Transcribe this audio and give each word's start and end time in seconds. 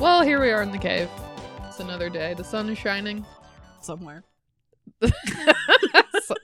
Well, 0.00 0.22
here 0.22 0.40
we 0.40 0.50
are 0.50 0.62
in 0.62 0.70
the 0.70 0.78
cave. 0.78 1.08
It's 1.66 1.80
another 1.80 2.08
day. 2.08 2.32
The 2.34 2.44
sun 2.44 2.68
is 2.68 2.78
shining 2.78 3.26
somewhere. 3.80 4.22
S- 5.02 5.12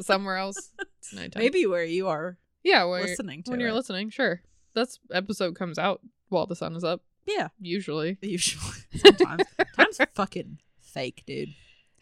somewhere 0.00 0.36
else. 0.36 0.70
It's 0.98 1.14
nighttime. 1.14 1.40
Maybe 1.42 1.64
where 1.66 1.84
you 1.84 2.08
are. 2.08 2.36
Yeah, 2.64 2.84
when 2.84 3.02
listening 3.02 3.42
to 3.44 3.50
when 3.52 3.60
you're 3.60 3.68
it. 3.70 3.74
listening, 3.74 4.10
sure. 4.10 4.42
This 4.74 4.98
episode 5.12 5.54
comes 5.56 5.78
out 5.78 6.00
while 6.30 6.46
the 6.46 6.56
sun 6.56 6.74
is 6.74 6.82
up. 6.84 7.02
Yeah, 7.26 7.48
Usually, 7.60 8.18
usually. 8.20 8.74
Sometimes. 8.96 9.44
Time's 9.76 9.98
fucking 10.14 10.58
fake, 10.82 11.22
dude. 11.26 11.50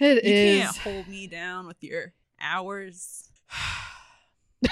It 0.03 0.25
You 0.25 0.31
is. 0.33 0.61
can't 0.63 0.77
hold 0.79 1.09
me 1.09 1.27
down 1.27 1.67
with 1.67 1.83
your 1.83 2.13
hours. 2.41 3.31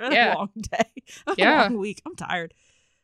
Yeah. 0.00 0.34
a 0.34 0.36
long 0.36 0.50
day. 0.56 0.90
A 1.26 1.34
Yeah. 1.36 1.62
long 1.62 1.76
week. 1.78 2.00
I'm 2.06 2.16
tired. 2.16 2.54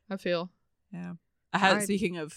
I 0.09 0.17
feel 0.17 0.51
Yeah. 0.93 1.15
I 1.53 1.59
had 1.59 1.77
I 1.77 1.85
speaking 1.85 2.17
of 2.17 2.35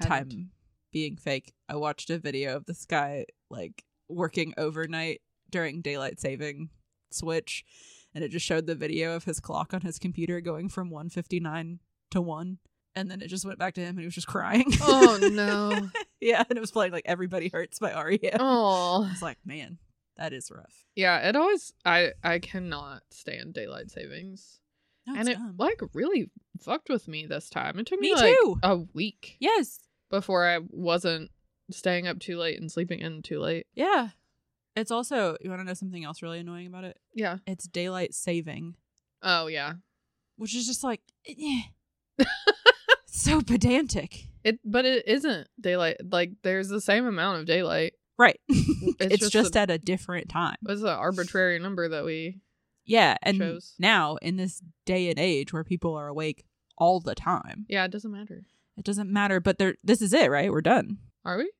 hadn't. 0.00 0.30
time 0.30 0.50
being 0.92 1.16
fake, 1.16 1.52
I 1.68 1.76
watched 1.76 2.08
a 2.10 2.18
video 2.18 2.56
of 2.56 2.64
this 2.64 2.86
guy 2.86 3.26
like 3.50 3.84
working 4.08 4.54
overnight 4.56 5.20
during 5.50 5.82
daylight 5.82 6.20
saving 6.20 6.70
switch 7.10 7.64
and 8.14 8.24
it 8.24 8.30
just 8.30 8.46
showed 8.46 8.66
the 8.66 8.74
video 8.74 9.14
of 9.14 9.24
his 9.24 9.40
clock 9.40 9.74
on 9.74 9.82
his 9.82 9.98
computer 9.98 10.40
going 10.40 10.68
from 10.70 10.88
159 10.90 11.80
to 12.12 12.20
1 12.22 12.58
and 12.94 13.10
then 13.10 13.20
it 13.20 13.28
just 13.28 13.44
went 13.44 13.58
back 13.58 13.74
to 13.74 13.80
him 13.82 13.90
and 13.90 14.00
he 14.00 14.04
was 14.06 14.14
just 14.14 14.26
crying. 14.26 14.64
Oh 14.80 15.18
no. 15.32 15.90
yeah, 16.20 16.42
and 16.48 16.56
it 16.56 16.60
was 16.60 16.70
playing 16.70 16.92
like 16.92 17.04
Everybody 17.06 17.48
Hurts 17.48 17.78
by 17.78 17.92
REM. 17.92 18.36
Oh. 18.40 19.08
was 19.10 19.22
like, 19.22 19.38
man, 19.44 19.78
that 20.16 20.32
is 20.32 20.50
rough. 20.50 20.84
Yeah, 20.94 21.28
it 21.28 21.36
always 21.36 21.72
I 21.84 22.12
I 22.22 22.38
cannot 22.38 23.02
stand 23.10 23.54
daylight 23.54 23.90
savings. 23.90 24.60
No, 25.06 25.14
and 25.16 25.28
it 25.28 25.38
dumb. 25.38 25.54
like 25.58 25.80
really 25.94 26.30
fucked 26.60 26.88
with 26.90 27.08
me 27.08 27.26
this 27.26 27.48
time. 27.48 27.78
It 27.78 27.86
took 27.86 28.00
me, 28.00 28.10
Me 28.10 28.16
like 28.16 28.36
too. 28.38 28.58
a 28.62 28.76
week 28.94 29.36
yes. 29.40 29.80
before 30.10 30.46
I 30.46 30.58
wasn't 30.68 31.30
staying 31.70 32.06
up 32.06 32.18
too 32.18 32.36
late 32.36 32.60
and 32.60 32.70
sleeping 32.70 33.00
in 33.00 33.22
too 33.22 33.40
late. 33.40 33.66
Yeah. 33.74 34.08
It's 34.76 34.90
also, 34.90 35.36
you 35.40 35.50
want 35.50 35.60
to 35.60 35.64
know 35.64 35.74
something 35.74 36.04
else 36.04 36.22
really 36.22 36.38
annoying 36.38 36.66
about 36.66 36.84
it? 36.84 36.98
Yeah. 37.14 37.38
It's 37.46 37.66
daylight 37.66 38.14
saving. 38.14 38.76
Oh 39.22 39.46
yeah. 39.46 39.74
which 40.36 40.54
is 40.54 40.66
just 40.66 40.84
like 40.84 41.00
eh. 41.26 41.62
so 43.06 43.40
pedantic 43.40 44.27
It 44.44 44.60
but 44.64 44.84
it 44.84 45.06
isn't 45.08 45.48
daylight. 45.60 45.96
Like 46.10 46.32
there's 46.42 46.68
the 46.68 46.80
same 46.80 47.06
amount 47.06 47.40
of 47.40 47.46
daylight. 47.46 47.92
right 48.18 48.38
it's, 48.48 49.18
just 49.20 49.32
just, 49.32 49.56
a- 49.56 49.60
at 49.60 49.70
a 49.70 49.78
different 49.78 50.28
time 50.28 50.56
It's 50.68 50.82
an 50.82 50.88
arbitrary 50.88 51.58
number 51.58 51.88
that 51.88 52.04
we 52.04 52.40
yeah 52.84 53.16
and 53.22 53.36
Shows. 53.36 53.74
now 53.78 54.16
in 54.22 54.36
this 54.36 54.62
day 54.86 55.10
and 55.10 55.18
age 55.18 55.52
where 55.52 55.62
people 55.64 55.94
are 55.94 56.08
awake 56.08 56.44
all 56.76 57.00
the 57.00 57.14
time 57.14 57.66
Yeah, 57.68 57.84
it 57.84 57.90
doesn't 57.92 58.10
matter. 58.10 58.42
it 58.76 58.84
doesn't 58.84 59.10
matter 59.12 59.38
but 59.40 59.58
there 59.58 59.74
this 59.84 60.00
is 60.02 60.12
it 60.12 60.30
right 60.30 60.50
we're 60.50 60.62
done 60.62 60.98
Are 61.24 61.36
we? 61.38 61.50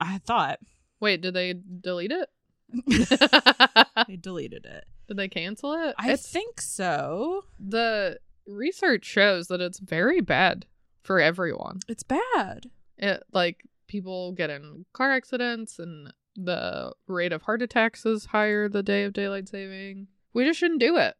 i 0.00 0.18
thought 0.18 0.58
Wait, 1.00 1.20
did 1.20 1.34
they 1.34 1.54
delete 1.80 2.12
it? 2.12 2.28
they 4.06 4.16
deleted 4.16 4.64
it 4.66 4.84
did 5.08 5.16
they 5.16 5.28
cancel 5.28 5.72
it? 5.74 5.94
i 5.98 6.10
it's 6.12 6.28
think 6.28 6.60
so 6.60 7.44
the 7.58 8.18
research 8.46 9.04
shows 9.04 9.46
that 9.48 9.60
it's 9.60 9.78
very 9.78 10.20
bad 10.20 10.66
for 11.02 11.20
everyone. 11.20 11.80
it's 11.88 12.02
bad 12.02 12.66
It 12.98 13.22
like 13.32 13.64
people 13.88 14.32
get 14.32 14.50
in 14.50 14.84
car 14.92 15.12
accidents 15.12 15.78
and 15.78 16.12
the 16.36 16.92
rate 17.06 17.32
of 17.32 17.42
heart 17.42 17.60
attacks 17.62 18.06
is 18.06 18.26
higher 18.26 18.68
the 18.68 18.82
day 18.82 19.04
of 19.04 19.12
daylight 19.12 19.48
saving. 19.48 20.06
We 20.32 20.44
just 20.46 20.58
shouldn't 20.58 20.80
do 20.80 20.96
it. 20.96 21.14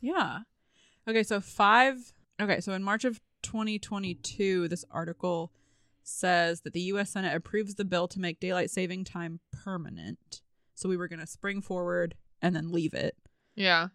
Yeah. 0.00 0.40
Okay, 1.08 1.24
so 1.24 1.40
five. 1.40 2.12
Okay, 2.40 2.60
so 2.60 2.72
in 2.72 2.84
March 2.84 3.04
of 3.04 3.20
2022, 3.42 4.68
this 4.68 4.84
article 4.90 5.52
says 6.04 6.60
that 6.60 6.72
the 6.72 6.80
U.S. 6.82 7.10
Senate 7.10 7.34
approves 7.34 7.74
the 7.74 7.84
bill 7.84 8.06
to 8.08 8.20
make 8.20 8.38
daylight 8.38 8.70
saving 8.70 9.02
time 9.04 9.40
permanent. 9.52 10.42
So 10.74 10.88
we 10.88 10.96
were 10.96 11.08
going 11.08 11.20
to 11.20 11.26
spring 11.26 11.60
forward 11.60 12.14
and 12.40 12.54
then 12.54 12.70
leave 12.70 12.94
it. 12.94 13.16
Yeah. 13.56 13.88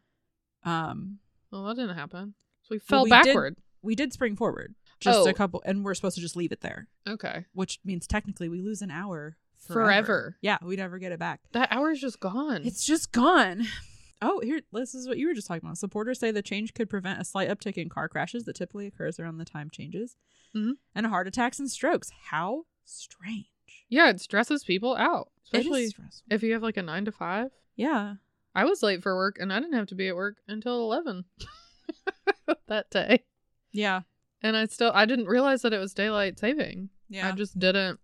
Um, 0.63 1.19
Well, 1.51 1.63
that 1.65 1.75
didn't 1.75 1.95
happen. 1.97 2.33
So 2.63 2.67
we 2.71 2.77
Well, 2.77 2.85
fell 2.87 3.03
we 3.05 3.09
did- 3.09 3.23
backward. 3.25 3.55
we 3.81 3.95
did 3.95 4.11
spring 4.13 4.35
forward 4.35 4.75
just 4.99 5.19
Oh. 5.19 5.29
a 5.29 5.33
couple, 5.33 5.61
and 5.65 5.83
we're 5.85 5.93
supposed 5.93 6.15
to 6.15 6.21
just 6.21 6.35
leave 6.35 6.51
it 6.51 6.61
there, 6.61 6.87
Okay. 7.07 7.45
which 7.53 7.79
means 7.83 8.07
technically 8.07 8.49
we 8.49 8.61
lose 8.61 8.81
an 8.81 8.91
hour 8.91 9.37
forever. 9.57 9.85
Forever. 9.85 10.37
Yeah, 10.41 10.57
we 10.61 10.75
never 10.75 10.97
get 10.99 11.11
it 11.11 11.19
back. 11.19 11.41
That 11.51 11.71
hour 11.71 11.91
is 11.91 11.99
just 12.01 12.19
gone. 12.19 12.65
It's 12.65 12.85
just 12.85 13.11
gone. 13.11 13.65
Oh, 14.19 14.39
here, 14.39 14.61
this 14.73 14.95
is 14.95 15.07
what 15.07 15.19
you 15.19 15.27
were 15.27 15.35
just 15.35 15.45
talking 15.45 15.63
about. 15.63 15.77
Supporters 15.77 16.19
say 16.19 16.31
the 16.31 16.41
change 16.41 16.73
could 16.73 16.89
prevent 16.89 17.21
a 17.21 17.23
slight 17.23 17.49
uptick 17.49 17.75
in 17.77 17.87
car 17.87 18.09
crashes 18.09 18.45
that 18.45 18.55
typically 18.55 18.87
occurs 18.87 19.19
around 19.19 19.37
the 19.37 19.45
time 19.45 19.69
changes 19.69 20.15
Mhm. 20.55 20.77
and 20.95 21.05
heart 21.05 21.27
attacks 21.27 21.59
and 21.59 21.69
strokes. 21.69 22.09
How 22.31 22.65
strange. 22.83 23.45
yeah, 23.89 24.09
it 24.09 24.19
stresses 24.19 24.63
people 24.63 24.95
out, 24.95 25.29
It 25.53 25.59
is 25.59 25.65
especially 25.67 25.93
if 26.31 26.41
you 26.41 26.53
have 26.53 26.63
like 26.63 26.77
a 26.77 26.81
nine 26.81 27.05
to 27.05 27.11
five. 27.11 27.51
Yeah. 27.75 28.15
I 28.55 28.65
was 28.65 28.81
late 28.81 29.03
for 29.03 29.15
work 29.15 29.37
and 29.39 29.53
I 29.53 29.59
didn't 29.59 29.75
have 29.75 29.85
to 29.89 29.95
be 29.95 30.07
at 30.07 30.15
work 30.15 30.37
until 30.47 30.79
11 30.81 31.25
that 32.67 32.89
day. 32.89 33.23
Yeah. 33.71 34.01
And 34.47 34.55
I 34.55 34.65
still, 34.65 34.91
I 34.93 35.05
didn't 35.05 35.25
realize 35.25 35.61
that 35.63 35.73
it 35.73 35.77
was 35.79 35.93
daylight 35.93 36.39
saving. 36.39 36.89
Yeah. 37.09 37.27
I 37.27 37.31
just 37.33 37.59
didn't. 37.59 37.99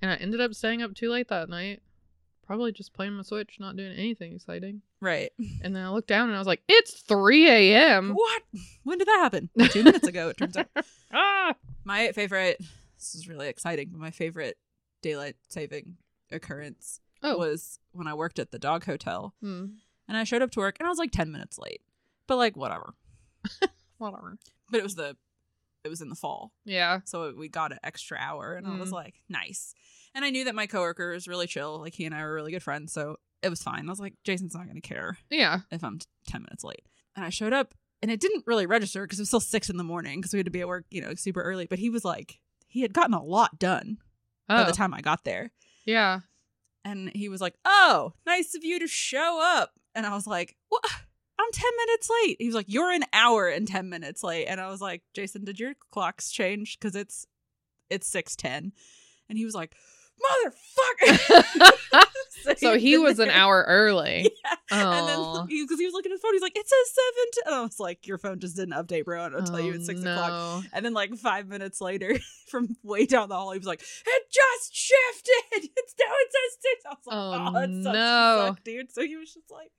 And 0.00 0.10
I 0.10 0.14
ended 0.14 0.40
up 0.40 0.54
staying 0.54 0.82
up 0.82 0.94
too 0.94 1.10
late 1.10 1.28
that 1.28 1.48
night. 1.48 1.82
Probably 2.46 2.70
just 2.70 2.92
playing 2.92 3.14
my 3.14 3.22
Switch, 3.22 3.56
not 3.58 3.76
doing 3.76 3.92
anything 3.92 4.32
exciting. 4.34 4.82
right. 5.00 5.32
And 5.62 5.74
then 5.74 5.82
I 5.84 5.90
looked 5.90 6.06
down 6.06 6.28
and 6.28 6.36
I 6.36 6.38
was 6.38 6.46
like, 6.46 6.62
it's 6.68 7.00
3 7.00 7.48
a.m. 7.48 8.12
What? 8.14 8.42
When 8.84 8.98
did 8.98 9.08
that 9.08 9.18
happen? 9.20 9.50
Two 9.70 9.82
minutes 9.82 10.06
ago, 10.06 10.28
it 10.28 10.36
turns 10.36 10.56
out. 10.56 10.68
ah! 11.12 11.54
My 11.82 12.12
favorite, 12.12 12.58
this 12.96 13.16
is 13.16 13.26
really 13.28 13.48
exciting, 13.48 13.88
but 13.90 13.98
my 14.00 14.12
favorite 14.12 14.58
daylight 15.02 15.34
saving 15.48 15.96
occurrence 16.30 17.00
Oh. 17.22 17.36
was 17.38 17.80
when 17.92 18.06
I 18.06 18.14
worked 18.14 18.38
at 18.38 18.52
the 18.52 18.58
dog 18.60 18.84
hotel 18.84 19.34
Hmm. 19.40 19.64
and 20.06 20.16
I 20.16 20.22
showed 20.22 20.42
up 20.42 20.50
to 20.52 20.60
work 20.60 20.76
and 20.78 20.86
I 20.86 20.90
was 20.90 20.98
like 20.98 21.10
10 21.10 21.32
minutes 21.32 21.58
late. 21.58 21.80
But 22.28 22.36
like, 22.36 22.56
whatever. 22.56 22.94
Whatever. 23.98 24.36
But 24.70 24.78
it 24.78 24.82
was 24.82 24.94
the, 24.96 25.16
it 25.86 25.90
was 25.90 26.02
in 26.02 26.08
the 26.10 26.14
fall. 26.14 26.52
Yeah. 26.64 27.00
So 27.04 27.32
we 27.36 27.48
got 27.48 27.72
an 27.72 27.78
extra 27.82 28.18
hour 28.18 28.54
and 28.54 28.66
I 28.66 28.76
was 28.76 28.90
Mm. 28.90 28.94
like, 28.94 29.22
nice. 29.28 29.74
And 30.14 30.24
I 30.24 30.30
knew 30.30 30.44
that 30.44 30.54
my 30.54 30.66
coworker 30.66 31.12
was 31.12 31.26
really 31.28 31.46
chill. 31.46 31.78
Like 31.80 31.94
he 31.94 32.04
and 32.04 32.14
I 32.14 32.22
were 32.22 32.34
really 32.34 32.52
good 32.52 32.62
friends. 32.62 32.92
So 32.92 33.16
it 33.42 33.48
was 33.48 33.62
fine. 33.62 33.86
I 33.86 33.90
was 33.92 34.00
like, 34.00 34.14
Jason's 34.24 34.54
not 34.54 34.64
going 34.64 34.80
to 34.80 34.86
care 34.86 35.18
Yeah. 35.30 35.60
if 35.70 35.82
I'm 35.84 35.98
t- 35.98 36.06
10 36.28 36.42
minutes 36.42 36.64
late. 36.64 36.84
And 37.14 37.24
I 37.24 37.30
showed 37.30 37.52
up 37.52 37.74
and 38.02 38.10
it 38.10 38.20
didn't 38.20 38.44
really 38.46 38.66
register 38.66 39.04
because 39.04 39.18
it 39.18 39.22
was 39.22 39.28
still 39.28 39.40
six 39.40 39.70
in 39.70 39.76
the 39.78 39.84
morning 39.84 40.18
because 40.20 40.32
we 40.32 40.38
had 40.38 40.46
to 40.46 40.50
be 40.50 40.60
at 40.60 40.68
work, 40.68 40.84
you 40.90 41.00
know, 41.00 41.14
super 41.14 41.40
early. 41.42 41.66
But 41.66 41.78
he 41.78 41.88
was 41.90 42.04
like, 42.04 42.40
he 42.66 42.82
had 42.82 42.92
gotten 42.92 43.14
a 43.14 43.22
lot 43.24 43.58
done 43.58 43.98
Oh. 44.48 44.56
by 44.56 44.64
the 44.64 44.72
time 44.72 44.92
I 44.94 45.00
got 45.00 45.24
there. 45.24 45.50
Yeah. 45.86 46.20
And 46.84 47.10
he 47.14 47.28
was 47.28 47.40
like, 47.40 47.54
oh, 47.64 48.12
nice 48.26 48.54
of 48.54 48.64
you 48.64 48.78
to 48.78 48.86
show 48.86 49.40
up. 49.42 49.72
And 49.94 50.06
I 50.06 50.14
was 50.14 50.26
like, 50.26 50.56
what? 50.68 50.84
I'm 51.38 51.52
10 51.52 51.70
minutes 51.86 52.10
late. 52.22 52.36
He 52.38 52.46
was 52.46 52.54
like, 52.54 52.66
you're 52.68 52.90
an 52.90 53.04
hour 53.12 53.48
and 53.48 53.68
10 53.68 53.88
minutes 53.88 54.22
late. 54.22 54.46
And 54.46 54.60
I 54.60 54.68
was 54.68 54.80
like, 54.80 55.02
Jason, 55.14 55.44
did 55.44 55.60
your 55.60 55.74
clocks 55.90 56.30
change? 56.30 56.78
Because 56.78 56.96
it's, 56.96 57.26
it's 57.90 58.08
610. 58.08 58.72
And 59.28 59.38
he 59.38 59.44
was 59.44 59.54
like, 59.54 59.74
motherfucker. 60.16 61.72
so 62.56 62.78
he 62.78 62.98
was 62.98 63.18
an 63.18 63.30
hour 63.30 63.64
early. 63.66 64.30
Yeah. 64.72 64.98
And 64.98 65.08
then 65.08 65.46
because 65.46 65.78
he, 65.78 65.86
was 65.86 65.92
looking 65.92 66.10
at 66.10 66.16
his 66.16 66.20
phone, 66.20 66.32
he's 66.32 66.42
like, 66.42 66.56
"It 66.56 66.68
says 66.68 66.92
seven. 66.92 67.46
And 67.46 67.54
I 67.54 67.62
was 67.62 67.78
like, 67.78 68.04
"Your 68.06 68.18
phone 68.18 68.40
just 68.40 68.56
didn't 68.56 68.74
update, 68.74 69.04
bro. 69.04 69.26
And 69.26 69.36
I'll 69.36 69.42
tell 69.44 69.60
you 69.60 69.72
oh, 69.72 69.74
it's 69.76 69.86
six 69.86 70.00
no. 70.00 70.12
o'clock." 70.12 70.64
And 70.72 70.84
then 70.84 70.92
like 70.92 71.14
five 71.14 71.46
minutes 71.46 71.80
later, 71.80 72.18
from 72.48 72.76
way 72.82 73.06
down 73.06 73.28
the 73.28 73.36
hall, 73.36 73.52
he 73.52 73.58
was 73.58 73.66
like, 73.66 73.80
"It 73.80 74.22
just 74.32 74.74
shifted. 74.74 75.70
It's 75.76 75.94
now 76.00 76.12
it 76.12 76.32
says 76.32 76.58
six. 76.60 76.84
I 76.84 76.88
was 76.90 77.06
like, 77.06 77.16
Oh, 77.16 77.48
"Oh, 77.48 77.60
that 77.60 77.84
sucks, 77.84 77.94
no. 77.94 78.44
suck, 78.48 78.64
dude." 78.64 78.92
So 78.92 79.02
he 79.02 79.16
was 79.16 79.32
just 79.32 79.50
like, 79.52 79.70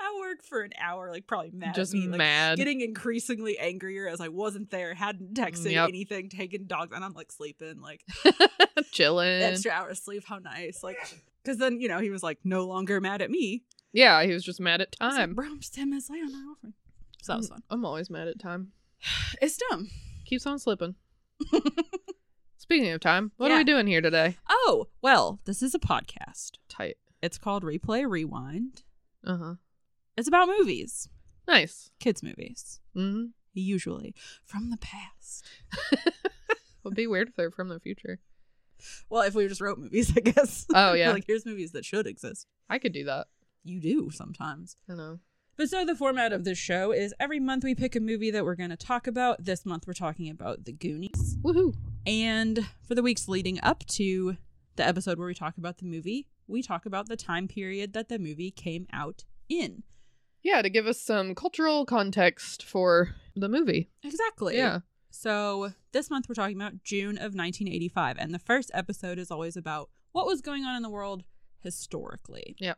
I 0.00 0.16
worked 0.20 0.44
for 0.46 0.62
an 0.62 0.70
hour, 0.80 1.10
like 1.10 1.26
probably 1.26 1.50
mad, 1.52 1.74
Just 1.74 1.92
me, 1.92 2.06
like, 2.08 2.18
mad. 2.18 2.56
getting 2.58 2.80
increasingly 2.80 3.58
angrier 3.58 4.08
as 4.08 4.20
I 4.20 4.28
wasn't 4.28 4.70
there, 4.70 4.94
hadn't 4.94 5.34
texted 5.34 5.72
Yep. 5.72 5.88
anything, 5.88 6.28
taken 6.28 6.66
dogs, 6.66 6.92
and 6.94 7.04
I'm 7.04 7.12
like 7.14 7.32
sleeping, 7.32 7.80
like 7.80 8.04
Chilling. 8.92 9.42
extra 9.42 9.70
hour 9.72 9.88
of 9.90 9.98
sleep. 9.98 10.24
How 10.26 10.38
nice, 10.38 10.82
like. 10.82 10.98
Because 11.42 11.58
then, 11.58 11.78
you 11.80 11.88
know, 11.88 11.98
he 12.00 12.08
was 12.10 12.22
like 12.22 12.38
no 12.44 12.66
longer 12.66 13.00
mad 13.00 13.20
at 13.20 13.30
me. 13.30 13.64
Yeah, 13.92 14.22
he 14.24 14.32
was 14.32 14.42
just 14.42 14.60
mad 14.60 14.80
at 14.80 14.94
was 15.00 15.10
like, 15.12 15.18
time. 15.20 15.34
Bro, 15.34 15.46
I'm 15.46 15.60
just 15.60 15.74
10 15.74 15.90
minutes 15.90 16.08
late 16.10 16.22
on 16.22 16.32
my 16.32 16.40
girlfriend. 16.44 16.74
So 17.22 17.32
that 17.32 17.36
was 17.38 17.48
fun. 17.48 17.62
I'm 17.70 17.84
always 17.84 18.08
mad 18.10 18.28
at 18.28 18.38
time. 18.38 18.72
It's 19.42 19.58
dumb. 19.70 19.90
Keeps 20.24 20.46
on 20.46 20.58
slipping. 20.58 20.94
Speaking 22.56 22.90
of 22.92 23.00
time, 23.00 23.32
what 23.36 23.50
are 23.50 23.58
we 23.58 23.64
doing 23.64 23.86
here 23.86 24.00
today? 24.00 24.36
Oh, 24.48 24.86
well, 25.02 25.40
this 25.44 25.62
is 25.62 25.74
a 25.74 25.78
podcast. 25.78 26.52
Tight. 26.68 26.96
It's 27.22 27.36
called 27.36 27.62
Replay 27.62 28.08
Rewind. 28.08 28.82
Uh 29.26 29.36
huh. 29.36 29.54
It's 30.16 30.28
about 30.28 30.48
movies, 30.48 31.08
Nice. 31.48 31.90
kids' 32.00 32.22
movies, 32.22 32.80
hmm 32.94 33.26
usually 33.56 34.14
from 34.44 34.70
the 34.70 34.76
past. 34.78 35.44
Would 36.82 36.94
be 36.96 37.06
weird 37.06 37.28
if 37.28 37.36
they're 37.36 37.50
from 37.52 37.68
the 37.68 37.78
future. 37.80 38.18
Well, 39.08 39.22
if 39.22 39.34
we 39.34 39.46
just 39.46 39.60
wrote 39.60 39.78
movies, 39.78 40.12
I 40.16 40.20
guess. 40.20 40.66
Oh, 40.74 40.92
yeah. 40.94 41.12
like, 41.12 41.24
here's 41.26 41.46
movies 41.46 41.72
that 41.72 41.84
should 41.84 42.06
exist. 42.06 42.46
I 42.68 42.78
could 42.78 42.92
do 42.92 43.04
that. 43.04 43.28
You 43.62 43.80
do 43.80 44.10
sometimes. 44.10 44.76
I 44.90 44.94
know. 44.94 45.20
But 45.56 45.68
so 45.70 45.84
the 45.86 45.94
format 45.94 46.32
of 46.32 46.42
this 46.44 46.58
show 46.58 46.90
is 46.90 47.14
every 47.20 47.38
month 47.38 47.62
we 47.62 47.74
pick 47.76 47.94
a 47.94 48.00
movie 48.00 48.32
that 48.32 48.44
we're 48.44 48.56
going 48.56 48.70
to 48.70 48.76
talk 48.76 49.06
about. 49.06 49.44
This 49.44 49.64
month 49.64 49.86
we're 49.86 49.92
talking 49.94 50.28
about 50.28 50.64
The 50.64 50.72
Goonies. 50.72 51.36
Woohoo. 51.42 51.74
And 52.06 52.66
for 52.86 52.96
the 52.96 53.02
weeks 53.04 53.28
leading 53.28 53.60
up 53.62 53.86
to 53.90 54.36
the 54.76 54.84
episode 54.86 55.16
where 55.16 55.28
we 55.28 55.34
talk 55.34 55.56
about 55.56 55.78
the 55.78 55.86
movie, 55.86 56.26
we 56.48 56.60
talk 56.60 56.84
about 56.86 57.08
the 57.08 57.16
time 57.16 57.46
period 57.46 57.92
that 57.92 58.08
the 58.08 58.18
movie 58.18 58.50
came 58.50 58.88
out 58.92 59.22
in. 59.48 59.84
Yeah, 60.44 60.62
to 60.62 60.68
give 60.70 60.86
us 60.86 61.00
some 61.00 61.34
cultural 61.34 61.84
context 61.86 62.62
for 62.62 63.16
the 63.34 63.48
movie. 63.48 63.90
Exactly. 64.04 64.56
Yeah. 64.56 64.80
So 65.10 65.72
this 65.92 66.10
month 66.10 66.26
we're 66.28 66.34
talking 66.34 66.56
about 66.60 66.84
June 66.84 67.16
of 67.16 67.34
1985. 67.34 68.16
And 68.18 68.32
the 68.34 68.38
first 68.38 68.70
episode 68.74 69.18
is 69.18 69.30
always 69.30 69.56
about 69.56 69.88
what 70.12 70.26
was 70.26 70.40
going 70.42 70.64
on 70.64 70.76
in 70.76 70.82
the 70.82 70.90
world 70.90 71.24
historically. 71.60 72.54
Yeah. 72.58 72.74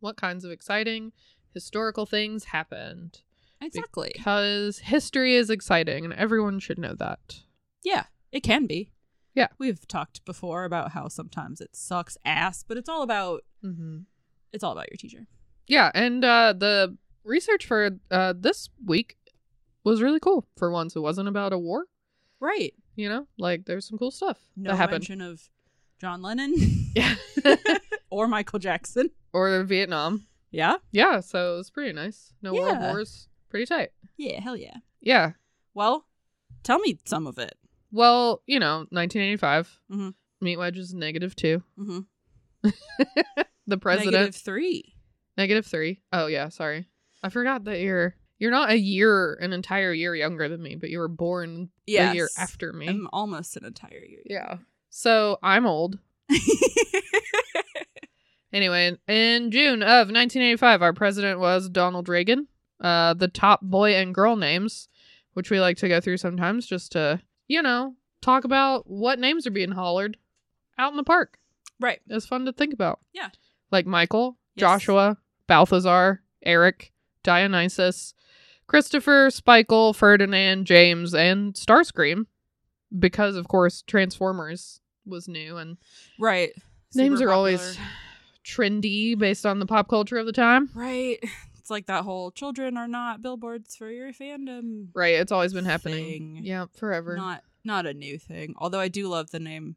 What 0.00 0.16
kinds 0.16 0.44
of 0.44 0.50
exciting 0.50 1.12
historical 1.52 2.06
things 2.06 2.44
happened? 2.44 3.20
Exactly. 3.60 4.12
Because 4.14 4.78
history 4.78 5.34
is 5.36 5.50
exciting 5.50 6.04
and 6.04 6.14
everyone 6.14 6.60
should 6.60 6.78
know 6.78 6.94
that. 6.94 7.40
Yeah, 7.84 8.04
it 8.32 8.40
can 8.40 8.66
be. 8.66 8.90
Yeah. 9.34 9.48
We've 9.58 9.86
talked 9.86 10.24
before 10.24 10.64
about 10.64 10.92
how 10.92 11.08
sometimes 11.08 11.60
it 11.60 11.76
sucks 11.76 12.16
ass, 12.24 12.64
but 12.66 12.78
it's 12.78 12.88
all 12.88 13.02
about 13.02 13.42
Mm-hmm. 13.62 13.98
it's 14.54 14.64
all 14.64 14.72
about 14.72 14.90
your 14.90 14.96
teacher. 14.96 15.26
Yeah, 15.70 15.90
and 15.94 16.24
uh, 16.24 16.52
the 16.56 16.96
research 17.22 17.64
for 17.64 17.90
uh, 18.10 18.34
this 18.36 18.68
week 18.84 19.16
was 19.84 20.02
really 20.02 20.18
cool 20.18 20.46
for 20.56 20.70
once. 20.70 20.96
It 20.96 21.00
wasn't 21.00 21.28
about 21.28 21.52
a 21.52 21.58
war, 21.58 21.84
Right. 22.40 22.74
you 22.96 23.08
know? 23.08 23.28
Like, 23.38 23.66
there's 23.66 23.86
some 23.86 23.96
cool 23.96 24.10
stuff 24.10 24.38
No 24.56 24.70
that 24.70 24.76
happened. 24.76 25.08
mention 25.08 25.20
of 25.20 25.48
John 26.00 26.22
Lennon 26.22 26.54
Yeah. 26.96 27.14
or 28.10 28.26
Michael 28.26 28.58
Jackson. 28.58 29.10
or 29.32 29.62
Vietnam. 29.62 30.26
Yeah. 30.50 30.78
Yeah, 30.90 31.20
so 31.20 31.54
it 31.54 31.56
was 31.58 31.70
pretty 31.70 31.92
nice. 31.92 32.32
No 32.42 32.52
world 32.52 32.78
wars. 32.80 33.28
Pretty 33.48 33.66
tight. 33.66 33.90
Yeah, 34.16 34.40
hell 34.40 34.56
yeah. 34.56 34.78
Yeah. 35.00 35.32
Well, 35.72 36.04
tell 36.64 36.80
me 36.80 36.98
some 37.04 37.28
of 37.28 37.38
it. 37.38 37.56
Well, 37.92 38.42
you 38.46 38.58
know, 38.58 38.86
1985. 38.90 39.80
Mhm. 39.90 40.14
Meat 40.40 40.56
wedge 40.56 40.78
is 40.78 40.92
negative 40.92 41.36
two. 41.36 41.62
Mm-hmm. 41.78 42.70
The 43.66 43.78
president 43.78 44.14
Negative 44.14 44.34
three. 44.34 44.94
Negative 45.40 45.64
three. 45.66 46.00
Oh 46.12 46.26
yeah, 46.26 46.50
sorry. 46.50 46.86
I 47.22 47.28
forgot 47.30 47.64
that 47.64 47.80
you're 47.80 48.14
you're 48.38 48.50
not 48.50 48.70
a 48.70 48.78
year, 48.78 49.34
an 49.40 49.52
entire 49.52 49.92
year 49.92 50.14
younger 50.14 50.48
than 50.48 50.62
me, 50.62 50.74
but 50.76 50.90
you 50.90 50.98
were 50.98 51.08
born 51.08 51.70
the 51.86 51.92
year 51.92 52.12
Yes. 52.14 52.38
after 52.38 52.72
me. 52.72 52.88
I'm 52.88 53.08
almost 53.12 53.56
an 53.56 53.64
entire 53.64 54.04
year. 54.04 54.22
yeah. 54.26 54.56
So 54.90 55.38
I'm 55.42 55.66
old. 55.66 55.98
Anyway, 58.52 58.96
in 59.06 59.52
June 59.52 59.80
of 59.80 60.08
1985, 60.10 60.82
our 60.82 60.92
president 60.92 61.38
was 61.38 61.68
Donald 61.68 62.08
Reagan. 62.08 62.48
Uh, 62.80 63.14
the 63.14 63.28
top 63.28 63.60
boy 63.62 63.94
and 63.94 64.12
girl 64.12 64.34
names, 64.34 64.88
which 65.34 65.50
we 65.52 65.60
like 65.60 65.76
to 65.76 65.88
go 65.88 66.00
through 66.00 66.16
sometimes, 66.16 66.66
just 66.66 66.90
to 66.92 67.20
you 67.46 67.62
know 67.62 67.94
talk 68.20 68.42
about 68.42 68.90
what 68.90 69.20
names 69.20 69.46
are 69.46 69.52
being 69.52 69.70
hollered 69.70 70.16
out 70.78 70.90
in 70.90 70.96
the 70.96 71.04
park. 71.04 71.38
right. 71.78 72.00
It's 72.08 72.26
fun 72.26 72.44
to 72.46 72.52
think 72.52 72.72
about. 72.74 72.98
Yeah. 73.12 73.28
Like 73.70 73.86
Michael, 73.86 74.36
Yes. 74.56 74.62
Joshua, 74.62 75.16
Balthazar, 75.50 76.22
Eric, 76.44 76.92
Dionysus, 77.24 78.14
Christopher, 78.68 79.30
Spikel, 79.30 79.94
Ferdinand, 79.96 80.64
James, 80.64 81.12
and 81.12 81.54
Starscream. 81.54 82.26
Because, 82.96 83.34
of 83.34 83.48
course, 83.48 83.82
Transformers 83.82 84.80
was 85.04 85.26
new 85.26 85.56
and 85.56 85.76
Right. 86.20 86.52
names 86.94 87.18
Super 87.18 87.30
are 87.30 87.32
always 87.34 87.76
trendy 88.44 89.18
based 89.18 89.44
on 89.44 89.58
the 89.58 89.66
pop 89.66 89.88
culture 89.88 90.18
of 90.18 90.26
the 90.26 90.32
time. 90.32 90.70
right. 90.74 91.18
It's 91.58 91.68
like 91.70 91.86
that 91.86 92.02
whole 92.04 92.30
children 92.32 92.76
are 92.76 92.88
not 92.88 93.20
billboards 93.22 93.76
for 93.76 93.88
your 93.90 94.12
fandom. 94.12 94.88
Right. 94.94 95.14
It's 95.16 95.30
always 95.30 95.52
been 95.52 95.66
happening. 95.66 96.34
Thing. 96.36 96.40
Yeah, 96.42 96.66
forever. 96.74 97.16
Not 97.16 97.44
not 97.64 97.86
a 97.86 97.92
new 97.94 98.18
thing. 98.18 98.54
Although 98.56 98.80
I 98.80 98.88
do 98.88 99.06
love 99.08 99.30
the 99.30 99.38
name 99.38 99.76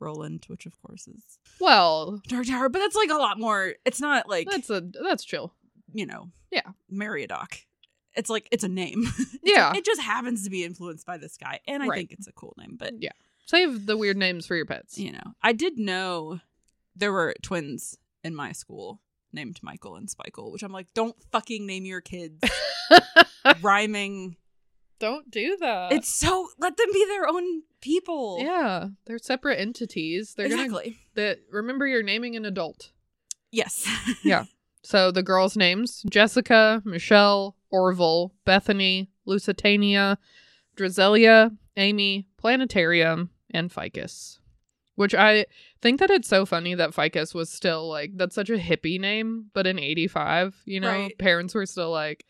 Roland, 0.00 0.44
which 0.48 0.66
of 0.66 0.80
course 0.82 1.06
is 1.06 1.38
well, 1.60 2.20
Dark 2.28 2.46
Tower, 2.46 2.68
but 2.68 2.78
that's 2.80 2.96
like 2.96 3.10
a 3.10 3.14
lot 3.16 3.38
more. 3.38 3.74
It's 3.84 4.00
not 4.00 4.28
like 4.28 4.48
that's 4.50 4.70
a 4.70 4.80
that's 5.04 5.24
chill. 5.24 5.52
you 5.92 6.06
know, 6.06 6.30
Yeah. 6.50 6.70
Meriadoc. 6.92 7.62
It's 8.16 8.28
like 8.30 8.48
it's 8.50 8.64
a 8.64 8.68
name. 8.68 9.04
It's 9.18 9.38
Yeah. 9.44 9.68
like- 9.68 9.78
it 9.78 9.84
just 9.84 10.00
happens 10.00 10.44
to 10.44 10.50
be 10.50 10.64
influenced 10.64 11.06
by 11.06 11.16
this 11.18 11.36
guy, 11.36 11.60
and 11.68 11.82
I 11.82 11.86
Right. 11.86 11.96
think 11.98 12.12
it's 12.12 12.26
a 12.28 12.32
cool 12.32 12.54
name. 12.58 12.76
But 12.78 12.94
Yeah. 13.00 13.12
Save 13.46 13.86
the 13.86 13.96
weird 13.96 14.16
names 14.16 14.46
for 14.46 14.54
your 14.56 14.66
pets. 14.66 14.96
you 14.98 15.12
know, 15.12 15.34
I 15.42 15.52
did 15.52 15.78
know 15.78 16.40
there 16.94 17.12
were 17.12 17.34
twins 17.42 17.96
in 18.22 18.34
my 18.34 18.52
school 18.52 19.00
named 19.32 19.58
Michael 19.62 19.96
and 19.96 20.08
Spikel, 20.08 20.52
which 20.52 20.62
I'm 20.62 20.72
like, 20.72 20.92
don't 20.94 21.16
fucking 21.32 21.66
name 21.66 21.84
your 21.84 22.00
kids 22.00 22.42
rhyming. 23.62 24.36
Don't 25.00 25.30
do 25.30 25.56
that. 25.60 25.90
It's 25.92 26.08
so 26.08 26.48
let 26.58 26.76
them 26.76 26.86
be 26.92 27.04
their 27.06 27.26
own 27.26 27.62
people. 27.80 28.38
yeah, 28.40 28.88
they're 29.06 29.18
separate 29.18 29.58
entities. 29.58 30.34
They're 30.34 30.48
gonna 30.48 30.64
exactly. 30.64 30.98
that 31.14 31.38
remember 31.50 31.86
you're 31.86 32.02
naming 32.02 32.36
an 32.36 32.44
adult. 32.44 32.92
Yes. 33.50 33.88
Yeah. 34.22 34.44
So 34.82 35.10
the 35.10 35.22
girls' 35.22 35.56
names 35.56 36.02
Jessica, 36.08 36.80
Michelle, 36.84 37.56
Orville, 37.70 38.32
Bethany, 38.44 39.10
Lusitania, 39.26 40.18
Drizelia, 40.76 41.56
Amy, 41.76 42.26
Planetarium, 42.38 43.30
and 43.50 43.70
Ficus. 43.72 44.38
Which 44.96 45.14
I 45.14 45.46
think 45.80 45.98
that 46.00 46.10
it's 46.10 46.28
so 46.28 46.44
funny 46.44 46.74
that 46.74 46.94
Ficus 46.94 47.32
was 47.34 47.48
still 47.50 47.88
like 47.88 48.12
that's 48.16 48.34
such 48.34 48.50
a 48.50 48.58
hippie 48.58 49.00
name, 49.00 49.46
but 49.54 49.66
in 49.66 49.78
85, 49.78 50.56
you 50.66 50.80
know, 50.80 50.88
Right. 50.90 51.18
parents 51.18 51.54
were 51.54 51.64
still 51.66 51.90
like, 51.90 52.26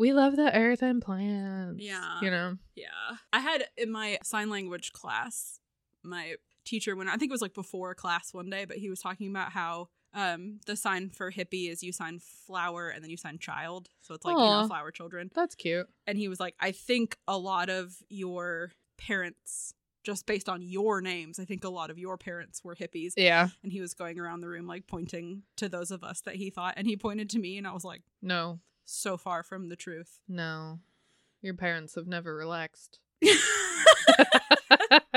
We 0.00 0.14
love 0.14 0.34
the 0.34 0.56
earth 0.56 0.80
and 0.80 1.02
plants. 1.02 1.84
Yeah. 1.84 2.20
You 2.22 2.30
know? 2.30 2.56
Yeah. 2.74 2.86
I 3.34 3.40
had 3.40 3.66
in 3.76 3.92
my 3.92 4.18
sign 4.22 4.48
language 4.48 4.92
class, 4.92 5.60
my 6.02 6.36
teacher 6.64 6.96
when 6.96 7.06
I 7.06 7.16
think 7.16 7.30
it 7.30 7.32
was 7.32 7.42
like 7.42 7.52
before 7.52 7.94
class 7.94 8.32
one 8.32 8.48
day, 8.48 8.64
but 8.64 8.78
he 8.78 8.88
was 8.88 9.00
talking 9.00 9.28
about 9.28 9.52
how 9.52 9.88
um 10.14 10.58
the 10.66 10.74
sign 10.74 11.10
for 11.10 11.30
hippie 11.30 11.70
is 11.70 11.82
you 11.82 11.92
sign 11.92 12.18
flower 12.18 12.88
and 12.88 13.04
then 13.04 13.10
you 13.10 13.18
sign 13.18 13.38
child. 13.38 13.90
So 14.00 14.14
it's 14.14 14.24
like, 14.24 14.38
you 14.38 14.42
know, 14.42 14.66
flower 14.66 14.90
children. 14.90 15.30
That's 15.34 15.54
cute. 15.54 15.86
And 16.06 16.16
he 16.16 16.28
was 16.28 16.40
like, 16.40 16.54
I 16.58 16.72
think 16.72 17.18
a 17.28 17.36
lot 17.36 17.68
of 17.68 17.94
your 18.08 18.72
parents 18.96 19.74
just 20.02 20.24
based 20.24 20.48
on 20.48 20.62
your 20.62 21.02
names, 21.02 21.38
I 21.38 21.44
think 21.44 21.62
a 21.62 21.68
lot 21.68 21.90
of 21.90 21.98
your 21.98 22.16
parents 22.16 22.64
were 22.64 22.74
hippies. 22.74 23.12
Yeah. 23.18 23.48
And 23.62 23.70
he 23.70 23.82
was 23.82 23.92
going 23.92 24.18
around 24.18 24.40
the 24.40 24.48
room 24.48 24.66
like 24.66 24.86
pointing 24.86 25.42
to 25.58 25.68
those 25.68 25.90
of 25.90 26.02
us 26.02 26.22
that 26.22 26.36
he 26.36 26.48
thought 26.48 26.72
and 26.78 26.86
he 26.86 26.96
pointed 26.96 27.28
to 27.30 27.38
me 27.38 27.58
and 27.58 27.66
I 27.66 27.74
was 27.74 27.84
like, 27.84 28.00
No. 28.22 28.60
So 28.90 29.16
far 29.16 29.42
from 29.42 29.68
the 29.68 29.76
truth. 29.76 30.18
No. 30.28 30.80
Your 31.42 31.54
parents 31.54 31.94
have 31.94 32.06
never 32.06 32.36
relaxed. 32.36 32.98
well, 33.22 33.32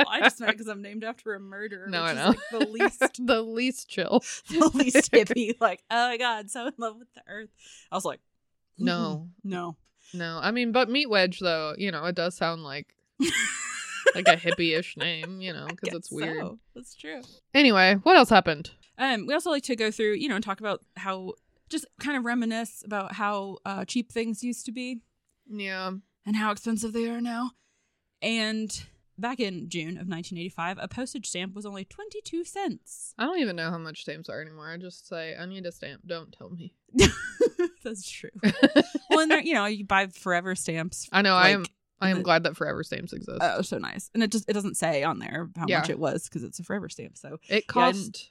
I 0.08 0.22
just 0.22 0.40
meant 0.40 0.54
because 0.54 0.68
I'm 0.68 0.82
named 0.82 1.04
after 1.04 1.34
a 1.34 1.40
murderer. 1.40 1.88
No, 1.88 2.02
I 2.04 2.14
know. 2.14 2.28
like, 2.30 2.38
the 2.52 2.60
least, 2.60 3.20
the 3.28 3.42
least 3.42 3.90
chill. 3.90 4.24
the 4.50 4.72
least 4.74 5.12
hippie. 5.12 5.54
Like, 5.60 5.84
oh 5.92 6.10
my 6.10 6.18
god, 6.18 6.50
so 6.50 6.68
in 6.68 6.74
love 6.78 6.96
with 6.98 7.14
the 7.14 7.22
earth. 7.28 7.50
I 7.92 7.96
was 7.96 8.06
like, 8.06 8.20
No. 8.78 9.28
"Mm-mm, 9.46 9.52
no. 9.52 9.76
No, 10.14 10.40
I 10.42 10.52
mean, 10.52 10.72
but 10.72 10.90
meat 10.90 11.10
wedge 11.10 11.40
though, 11.40 11.74
you 11.78 11.92
know, 11.92 12.06
it 12.06 12.16
does 12.16 12.36
sound 12.36 12.64
like 12.64 12.96
like 14.16 14.28
a 14.28 14.36
hippie-ish 14.38 14.96
name, 14.96 15.42
you 15.42 15.52
know, 15.54 15.66
because 15.68 15.96
it's 15.98 16.12
weird. 16.12 16.38
so. 16.40 16.60
That's 16.76 16.94
true. 16.96 17.22
Anyway, 17.54 17.96
what 18.04 18.16
else 18.16 18.30
happened? 18.30 18.72
Um, 18.98 19.26
we 19.26 19.34
also 19.34 19.50
like 19.50 19.64
to 19.64 19.76
go 19.76 19.90
through, 19.92 20.14
you 20.14 20.30
know, 20.30 20.36
and 20.36 20.44
talk 20.44 20.60
about 20.60 20.82
how 20.98 21.34
just 21.74 21.86
kind 22.00 22.18
of 22.18 22.24
reminisce 22.24 22.82
about 22.86 23.14
how 23.14 23.58
uh, 23.66 23.84
cheap 23.86 24.12
things 24.12 24.44
used 24.44 24.66
to 24.68 24.72
be 24.72 25.02
Yeah. 25.50 25.92
and 26.26 26.36
how 26.36 26.52
expensive 26.52 26.94
they 26.94 27.10
are 27.10 27.20
now. 27.20 27.52
And 28.22 28.84
back 29.18 29.40
in 29.42 29.68
June 29.70 29.90
of 29.98 30.08
1985, 30.08 30.78
a 30.82 30.88
postage 30.88 31.28
stamp 31.28 31.54
was 31.56 31.66
only 31.66 31.84
22 31.84 32.46
cents. 32.46 33.14
I 33.18 33.26
don't 33.26 33.40
even 33.40 33.56
know 33.58 33.70
how 33.70 33.78
much 33.78 34.02
stamps 34.02 34.30
are 34.30 34.42
anymore. 34.42 34.70
I 34.70 34.78
just 34.78 35.08
say, 35.08 35.36
I 35.38 35.46
need 35.46 35.66
a 35.66 35.72
stamp. 35.74 36.02
Don't 36.06 36.32
tell 36.32 36.50
me. 36.50 36.74
That's 37.84 38.10
true. 38.10 38.30
well, 39.10 39.20
and 39.20 39.30
there, 39.32 39.42
you 39.42 39.54
know, 39.54 39.66
you 39.66 39.86
buy 39.86 40.08
forever 40.08 40.56
stamps. 40.56 41.10
I 41.12 41.22
know. 41.22 41.36
I 41.36 41.50
am. 41.50 41.66
I 42.02 42.10
am 42.10 42.18
the- 42.18 42.24
glad 42.24 42.44
that 42.44 42.58
Forever 42.58 42.84
Stamps 42.84 43.14
exist. 43.14 43.38
Oh, 43.42 43.62
so 43.62 43.78
nice. 43.78 44.10
And 44.14 44.22
it 44.24 44.30
just 44.32 44.50
it 44.50 44.54
doesn't 44.54 44.76
say 44.76 45.04
on 45.04 45.20
there 45.20 45.50
how 45.56 45.66
Yeah. 45.70 45.80
much 45.80 45.90
it 45.90 45.98
was 46.00 46.26
because 46.28 46.44
it's 46.44 46.60
a 46.60 46.64
forever 46.64 46.90
stamp. 46.90 47.18
So 47.18 47.38
it 47.48 47.66
cost 47.68 48.30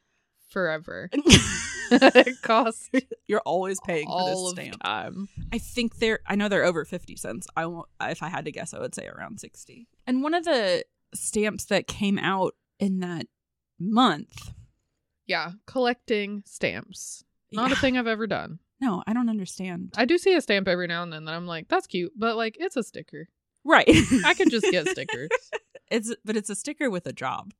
forever. 0.52 1.10
it 1.94 2.40
cost 2.42 2.88
you're 3.26 3.40
always 3.40 3.78
paying 3.80 4.06
for 4.06 4.12
all 4.12 4.44
this 4.46 4.52
of 4.52 4.58
stamp. 4.64 4.82
time. 4.82 5.28
I 5.52 5.58
think 5.58 5.96
they're 5.98 6.20
I 6.26 6.36
know 6.36 6.48
they're 6.48 6.64
over 6.64 6.84
50 6.84 7.16
cents. 7.16 7.46
I 7.56 7.66
won't 7.66 7.86
if 8.00 8.22
I 8.22 8.28
had 8.28 8.44
to 8.46 8.52
guess 8.52 8.72
I 8.72 8.78
would 8.78 8.94
say 8.94 9.06
around 9.08 9.40
60. 9.40 9.88
And 10.06 10.22
one 10.22 10.32
of 10.34 10.44
the 10.44 10.84
stamps 11.14 11.64
that 11.66 11.86
came 11.86 12.18
out 12.18 12.54
in 12.78 13.00
that 13.00 13.26
month. 13.78 14.52
Yeah, 15.26 15.52
collecting 15.66 16.42
stamps. 16.46 17.24
Not 17.52 17.70
Yeah. 17.70 17.76
a 17.76 17.78
thing 17.78 17.98
I've 17.98 18.06
ever 18.06 18.26
done. 18.26 18.58
No, 18.80 19.02
I 19.06 19.12
don't 19.12 19.28
understand. 19.28 19.92
I 19.96 20.04
do 20.06 20.18
see 20.18 20.34
a 20.34 20.40
stamp 20.40 20.66
every 20.68 20.86
now 20.86 21.02
and 21.02 21.12
then 21.12 21.26
that 21.26 21.34
I'm 21.34 21.46
like, 21.46 21.68
that's 21.68 21.86
cute, 21.86 22.12
but 22.16 22.36
like 22.36 22.56
it's 22.58 22.76
a 22.76 22.82
sticker. 22.82 23.28
right. 23.64 23.88
I 24.24 24.34
could 24.34 24.50
just 24.50 24.66
get 24.70 24.88
stickers. 24.88 25.28
it's 25.90 26.14
but 26.24 26.36
it's 26.36 26.50
a 26.50 26.54
sticker 26.56 26.90
with 26.90 27.06
a 27.06 27.12
job. 27.12 27.52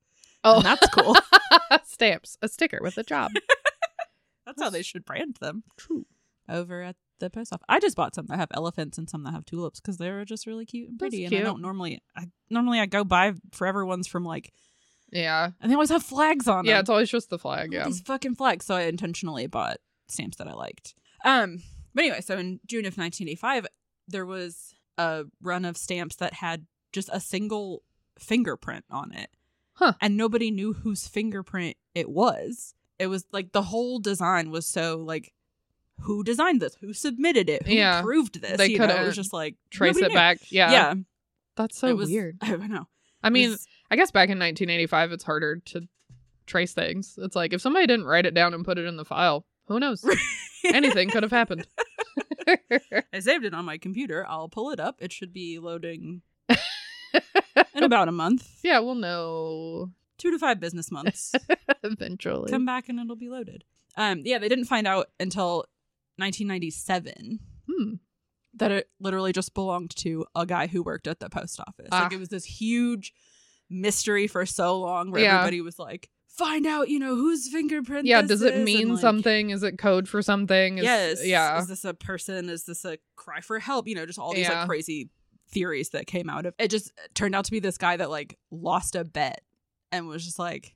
Oh, 0.45 0.57
And 0.57 0.65
that's 0.65 0.87
cool. 0.89 1.17
Stamps, 1.85 2.37
a 2.43 2.49
sticker 2.49 2.79
with 2.83 2.99
a 2.99 3.03
job. 3.03 3.31
That's 4.47 4.61
how 4.61 4.71
they 4.71 4.83
should 4.83 5.05
brand 5.05 5.37
them. 5.41 5.63
True. 5.77 6.07
Over 6.49 6.83
at 6.83 6.97
the 7.21 7.31
post 7.31 7.53
office. 7.53 7.65
I 7.69 7.79
just 7.79 7.97
bought 7.97 8.15
some 8.15 8.27
that 8.27 8.39
have 8.39 8.49
elephants 8.53 8.99
and 8.99 9.09
some 9.09 9.23
that 9.23 9.33
have 9.33 9.45
tulips 9.45 9.79
because 9.81 9.99
they're 9.99 10.25
just 10.25 10.47
really 10.47 10.67
cute 10.67 10.89
and 10.91 10.99
pretty. 10.99 11.25
And 11.25 11.35
I 11.35 11.43
don't 11.43 11.63
normally 11.63 12.03
I 12.17 12.27
normally 12.51 12.81
I 12.81 12.87
go 12.87 13.05
buy 13.05 13.35
forever 13.53 13.87
ones 13.87 14.09
from 14.09 14.25
like 14.25 14.53
Yeah. 15.13 15.51
and 15.61 15.71
they 15.71 15.75
always 15.75 15.91
have 15.91 16.03
flags 16.03 16.49
on 16.49 16.59
them. 16.59 16.67
Yeah, 16.67 16.73
them. 16.75 16.81
it's 16.81 16.91
always 16.91 17.11
just 17.11 17.31
the 17.31 17.39
flag. 17.39 17.73
Yeah. 17.73 17.85
These 17.87 18.01
fucking 18.01 18.35
flags. 18.35 18.67
So 18.67 18.75
I 18.75 18.83
intentionally 18.83 19.47
bought 19.47 19.77
stamps 20.09 20.39
that 20.39 20.49
I 20.49 20.55
liked. 20.55 20.95
Um, 21.25 21.63
but 21.95 22.03
anyway, 22.05 22.21
so 22.21 22.37
in 22.37 22.59
June 22.67 22.81
of 22.87 22.99
1985, 22.99 23.69
there 24.09 24.27
was 24.27 24.75
a 24.99 25.25
run 25.41 25.65
of 25.65 25.77
stamps 25.77 26.17
that 26.17 26.35
had 26.35 26.67
just 26.93 27.09
a 27.13 27.21
single 27.21 27.85
fingerprint 28.19 28.85
on 28.91 29.13
it. 29.13 29.31
Huh. 29.75 29.95
And 30.01 30.17
nobody 30.17 30.51
knew 30.51 30.73
whose 30.75 31.07
fingerprint 31.09 31.77
it 31.95 32.09
was. 32.11 32.75
It 32.99 33.07
was 33.09 33.25
like 33.33 33.53
the 33.53 33.63
whole 33.63 33.99
design 33.99 34.51
was 34.51 34.67
so 34.67 34.99
like 34.99 35.33
who 36.01 36.25
designed 36.25 36.61
this? 36.61 36.75
Who 36.81 36.93
submitted 36.93 37.49
it? 37.49 37.67
Who 37.67 37.73
Yeah. 37.75 38.01
approved 38.01 38.41
this? 38.41 38.59
They 38.59 38.69
you 38.69 38.79
know, 38.79 38.87
it 38.87 39.07
was 39.07 39.17
just 39.17 39.33
like 39.33 39.57
Trace 39.71 39.97
it 39.99 40.09
knew. 40.09 40.15
back. 40.15 40.39
Yeah. 40.51 40.71
Yeah. 40.73 40.95
That's 41.57 41.79
so 41.79 41.95
was 41.95 42.09
weird. 42.11 42.39
I 42.43 42.51
don't 42.51 42.71
know. 42.71 42.87
I 43.23 43.31
mean, 43.31 43.51
was- 43.51 43.67
I 43.91 43.97
guess 43.97 44.11
back 44.11 44.29
in 44.31 44.39
1985, 44.39 45.13
it's 45.13 45.25
harder 45.25 45.57
to 45.67 45.83
trace 46.47 46.73
things. 46.73 47.15
It's 47.19 47.37
like 47.37 47.53
if 47.53 47.61
somebody 47.61 47.87
didn't 47.87 48.07
write 48.07 48.27
it 48.27 48.35
down 48.35 48.53
and 48.55 48.65
put 48.65 48.79
it 48.79 48.87
in 48.87 48.97
the 48.97 49.05
file, 49.05 49.47
who 49.69 49.79
knows? 49.79 50.05
Anything 50.65 51.09
could 51.11 51.23
have 51.23 51.33
happened. 51.33 51.67
I 53.13 53.21
saved 53.21 53.45
it 53.45 53.55
on 53.55 53.65
my 53.65 53.79
computer. 53.79 54.27
I'll 54.29 54.49
pull 54.49 54.71
it 54.71 54.81
up. 54.81 54.97
It 55.01 55.13
should 55.13 55.33
be 55.33 55.59
loading 55.59 56.23
in 57.83 57.87
about 57.87 58.09
a 58.09 58.13
month. 58.13 58.61
yeah, 58.63 58.79
we'll 58.81 58.95
know 58.95 59.91
Two 60.19 60.31
to 60.31 60.39
five 60.39 60.61
business 60.61 60.91
months. 60.93 61.33
eventually. 61.83 62.51
Come 62.51 62.65
back 62.65 62.89
and 62.89 63.01
it'll 63.01 63.17
be 63.17 63.29
loaded. 63.29 63.65
Um, 63.97 64.23
yeah, 64.25 64.39
they 64.39 64.49
didn't 64.49 64.67
find 64.67 64.87
out 64.87 65.09
until 65.19 65.65
1997 66.17 67.41
Hmm. 67.71 67.95
that 68.55 68.71
it 68.71 68.89
literally 69.01 69.33
just 69.33 69.55
belonged 69.55 69.95
to 69.97 70.27
a 70.35 70.45
guy 70.47 70.67
who 70.67 70.83
worked 70.83 71.07
at 71.07 71.21
the 71.21 71.29
post 71.31 71.59
office. 71.61 71.89
Ah. 71.93 72.05
Like 72.05 72.13
it 72.13 72.19
was 72.19 72.29
this 72.29 72.45
huge 72.45 73.13
mystery 73.71 74.27
for 74.27 74.45
so 74.47 74.79
long 74.79 75.11
where 75.11 75.23
Yeah. 75.23 75.39
everybody 75.39 75.61
was 75.61 75.79
like, 75.79 76.11
find 76.29 76.67
out, 76.67 76.89
you 76.89 76.99
know, 76.99 77.15
whose 77.15 77.49
fingerprint 77.49 78.07
Yeah, 78.07 78.23
does 78.23 78.43
it 78.43 78.63
mean 78.65 78.91
like, 78.91 79.01
something? 79.01 79.51
Is 79.51 79.63
it 79.63 79.79
code 79.79 80.09
for 80.09 80.23
something? 80.23 80.79
Is, 80.79 80.85
yes. 80.85 81.27
Yeah. 81.27 81.59
Is 81.59 81.69
this 81.69 81.85
a 81.85 81.95
person? 81.95 82.49
Is 82.49 82.65
this 82.65 82.85
a 82.85 82.99
cry 83.17 83.41
for 83.41 83.59
help? 83.59 83.87
You 83.89 83.95
know, 83.95 84.07
just 84.07 84.19
all 84.19 84.35
these 84.35 84.47
Yeah. 84.49 84.61
like 84.61 84.69
crazy 84.69 85.09
theories 85.53 85.91
that 85.91 86.07
came 86.07 86.29
out 86.31 86.47
of 86.47 86.55
it. 86.59 86.69
Just 86.69 86.91
turned 87.15 87.35
out 87.35 87.45
to 87.45 87.51
be 87.51 87.61
this 87.61 87.79
guy 87.79 87.97
that 87.97 88.11
like 88.11 88.39
lost 88.51 88.97
a 88.97 89.05
bet 89.05 89.43
and 89.93 90.09
was 90.09 90.25
just 90.25 90.39
like, 90.39 90.75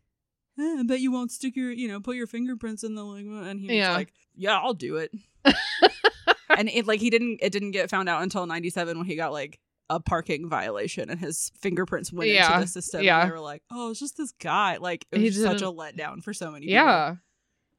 eh, 0.58 0.76
I 0.78 0.82
bet 0.84 1.00
you 1.00 1.10
won't 1.10 1.32
stick 1.32 1.56
your, 1.56 1.70
you 1.72 1.88
know, 1.88 1.98
put 2.00 2.16
your 2.16 2.26
fingerprints 2.26 2.84
in 2.84 2.94
the 2.94 3.04
like, 3.04 3.24
and 3.24 3.58
he 3.60 3.66
was 3.66 3.76
Yeah. 3.76 3.92
like, 3.94 4.12
yeah, 4.36 4.58
I'll 4.58 4.74
do 4.74 4.96
it. 4.96 5.10
and 6.56 6.68
it 6.68 6.86
like 6.86 7.00
he 7.00 7.10
didn't, 7.10 7.38
it 7.42 7.50
didn't 7.52 7.72
get 7.72 7.90
found 7.90 8.08
out 8.08 8.22
until 8.22 8.46
'97 8.46 8.96
when 8.98 9.06
he 9.06 9.16
got 9.16 9.32
like 9.32 9.58
a 9.88 10.00
parking 10.00 10.48
violation 10.48 11.08
and 11.10 11.20
his 11.20 11.52
fingerprints 11.60 12.12
went 12.12 12.30
Yeah. 12.30 12.48
into 12.48 12.60
the 12.62 12.66
system. 12.66 13.02
Yeah. 13.02 13.20
and 13.22 13.30
they 13.30 13.34
were 13.34 13.40
like, 13.40 13.62
oh, 13.70 13.90
it's 13.90 14.00
just 14.00 14.16
this 14.16 14.32
guy. 14.32 14.78
Like 14.78 15.06
it 15.12 15.18
He 15.18 15.26
was 15.26 15.40
such 15.40 15.62
a 15.62 15.66
letdown 15.66 16.22
for 16.22 16.32
so 16.34 16.50
many. 16.50 16.66
people. 16.66 16.74
yeah. 16.74 17.14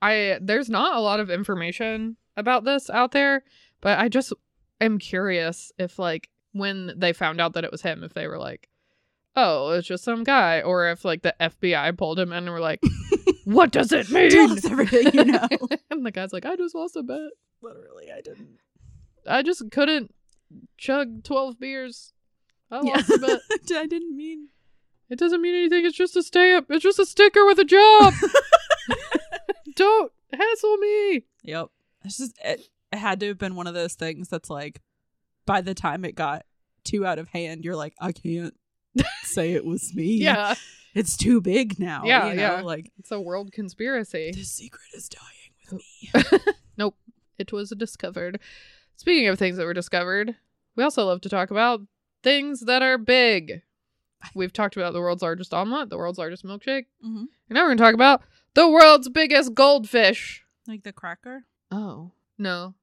I 0.02 0.38
there's 0.42 0.70
not 0.70 0.96
a 0.96 1.00
lot 1.00 1.20
of 1.20 1.30
information 1.30 2.18
about 2.38 2.64
this 2.64 2.90
out 2.90 3.12
there, 3.12 3.44
but 3.82 3.98
I 4.00 4.10
just 4.10 4.32
am 4.80 5.00
curious 5.00 5.72
if 5.80 5.98
like 6.00 6.30
when 6.58 6.94
they 6.96 7.14
found 7.14 7.40
out 7.42 7.54
that 7.54 7.64
it 7.64 7.72
was 7.72 7.82
him, 7.82 8.04
if 8.04 8.14
they 8.14 8.28
were 8.28 8.38
like, 8.38 8.70
"Oh, 9.36 9.72
it's 9.72 9.88
just 9.88 10.04
some 10.04 10.24
guy," 10.24 10.62
or 10.62 10.90
if 10.90 11.04
like 11.06 11.22
the 11.22 11.36
FBI 11.40 11.98
pulled 11.98 12.20
him 12.20 12.32
in 12.32 12.44
and 12.46 12.52
were 12.52 12.60
like, 12.60 12.82
"What 13.46 13.72
does 13.72 13.92
it 13.92 14.10
mean?" 14.10 14.30
Tell 14.32 14.52
us 14.52 14.66
everything 14.66 15.14
you 15.14 15.26
know. 15.26 15.48
and 15.92 16.06
the 16.06 16.12
guy's 16.12 16.34
like, 16.34 16.46
"I 16.46 16.56
just 16.56 16.76
lost 16.76 16.96
a 16.96 17.04
bet. 17.04 17.20
Literally, 17.62 18.12
I 18.16 18.22
didn't. 18.22 18.58
I 19.28 19.42
just 19.44 19.70
couldn't 19.72 20.14
chug 20.78 21.24
twelve 21.24 21.60
beers. 21.60 22.14
I 22.72 22.82
Yeah. 22.84 22.92
lost 22.96 23.10
a 23.10 23.18
bet. 23.20 23.40
I 23.78 23.86
didn't 23.88 24.16
mean. 24.16 24.50
It 25.10 25.18
doesn't 25.20 25.42
mean 25.42 25.56
anything. 25.56 25.86
It's 25.86 25.96
just 25.98 26.16
a 26.18 26.24
stamp. 26.24 26.68
It's 26.70 26.84
just 26.84 27.00
a 27.00 27.06
sticker 27.06 27.46
with 27.46 27.60
a 27.60 27.64
job. 27.64 28.14
Don't 29.76 30.12
hassle 30.34 30.78
me." 30.78 31.24
Yep. 31.44 31.68
It's 32.04 32.18
just 32.18 32.38
it, 32.44 32.62
it 32.92 32.98
had 32.98 33.20
to 33.22 33.28
have 33.30 33.38
been 33.38 33.56
one 33.56 33.68
of 33.68 33.74
those 33.74 33.94
things 33.96 34.28
that's 34.30 34.50
like 34.50 34.82
by 35.48 35.62
the 35.62 35.74
time 35.74 36.06
it 36.06 36.14
got 36.14 36.46
too 36.84 37.04
out 37.08 37.18
of 37.18 37.28
hand, 37.30 37.66
you're 37.66 37.76
like, 37.76 37.96
I 38.00 38.12
can't 38.12 38.54
say 39.24 39.54
it 39.54 39.66
was 39.66 39.96
me. 39.96 40.04
Yeah. 40.22 40.54
It's 40.94 41.16
too 41.18 41.42
big 41.42 41.80
now. 41.80 42.04
Yeah, 42.06 42.30
you 42.30 42.36
know? 42.36 42.42
yeah. 42.42 42.62
Like 42.62 42.92
It's 43.00 43.12
a 43.12 43.20
world 43.22 43.52
conspiracy. 43.52 44.32
the 44.34 44.44
secret 44.44 44.82
is 44.96 45.10
dying 45.10 45.52
with 45.72 46.34
me. 46.38 46.54
nope. 46.78 46.96
It 47.38 47.52
was 47.52 47.70
discovered. 47.78 48.40
Speaking 48.96 49.28
of 49.28 49.38
things 49.38 49.58
that 49.58 49.66
were 49.66 49.74
discovered, 49.76 50.36
we 50.76 50.84
also 50.84 51.06
love 51.06 51.22
to 51.22 51.30
talk 51.30 51.52
about 51.52 51.82
things 52.24 52.62
that 52.62 52.82
are 52.82 52.98
big. 52.98 53.62
We've 54.34 54.52
talked 54.54 54.76
about 54.76 54.94
the 54.94 55.00
world's 55.00 55.22
largest 55.22 55.54
omelet, 55.54 55.90
the 55.92 55.98
world's 55.98 56.18
largest 56.18 56.44
milkshake. 56.44 56.86
Mhm. 57.06 57.26
And 57.28 57.30
now 57.52 57.62
we're 57.62 57.68
going 57.68 57.78
to 57.78 57.84
talk 57.84 57.94
about 57.94 58.24
the 58.56 58.68
world's 58.68 59.10
biggest 59.10 59.54
goldfish. 59.54 60.44
Like 60.68 60.82
the 60.82 60.94
cracker. 60.94 61.44
Oh, 61.70 62.12
no. 62.40 62.74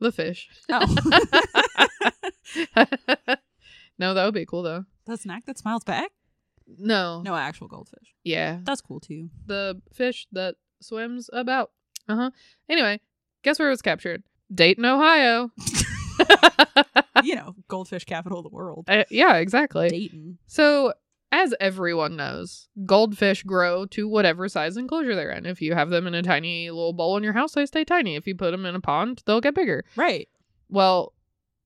The 0.00 0.12
fish. 0.12 0.48
Oh. 0.70 0.96
no, 3.98 4.14
that 4.14 4.24
would 4.24 4.34
be 4.34 4.46
cool 4.46 4.62
though. 4.62 4.84
the 5.06 5.16
snack 5.16 5.46
that 5.46 5.58
smiles 5.58 5.84
back? 5.84 6.10
No. 6.78 7.22
No, 7.22 7.34
actual 7.34 7.68
goldfish. 7.68 8.14
Yeah. 8.24 8.58
That's 8.64 8.80
cool 8.80 9.00
too. 9.00 9.30
the 9.46 9.80
fish 9.92 10.26
that 10.32 10.56
swims 10.80 11.30
about. 11.32 11.70
Uh 12.08 12.16
huh. 12.16 12.30
Anyway, 12.68 13.00
guess 13.42 13.58
where 13.58 13.68
it 13.68 13.72
was 13.72 13.82
captured? 13.82 14.22
Dayton, 14.54 14.84
Ohio. 14.84 15.50
you 17.24 17.34
know, 17.34 17.54
goldfish 17.68 18.04
capital 18.04 18.38
of 18.38 18.44
the 18.44 18.50
world. 18.54 18.84
Uh, 18.88 19.04
yeah, 19.10 19.36
exactly. 19.36 19.88
Dayton. 19.88 20.38
So, 20.46 20.92
as 21.36 21.54
everyone 21.60 22.16
knows, 22.16 22.68
goldfish 22.86 23.42
grow 23.42 23.84
to 23.86 24.08
whatever 24.08 24.48
size 24.48 24.76
enclosure 24.76 25.14
they're 25.14 25.30
in. 25.32 25.44
If 25.44 25.60
you 25.60 25.74
have 25.74 25.90
them 25.90 26.06
in 26.06 26.14
a 26.14 26.22
tiny 26.22 26.70
little 26.70 26.92
bowl 26.94 27.16
in 27.16 27.22
your 27.22 27.34
house, 27.34 27.52
they 27.52 27.66
stay 27.66 27.84
tiny. 27.84 28.16
If 28.16 28.26
you 28.26 28.34
put 28.34 28.52
them 28.52 28.64
in 28.64 28.74
a 28.74 28.80
pond, 28.80 29.22
they'll 29.26 29.40
get 29.42 29.54
bigger. 29.54 29.84
Right. 29.96 30.28
Well, 30.70 31.12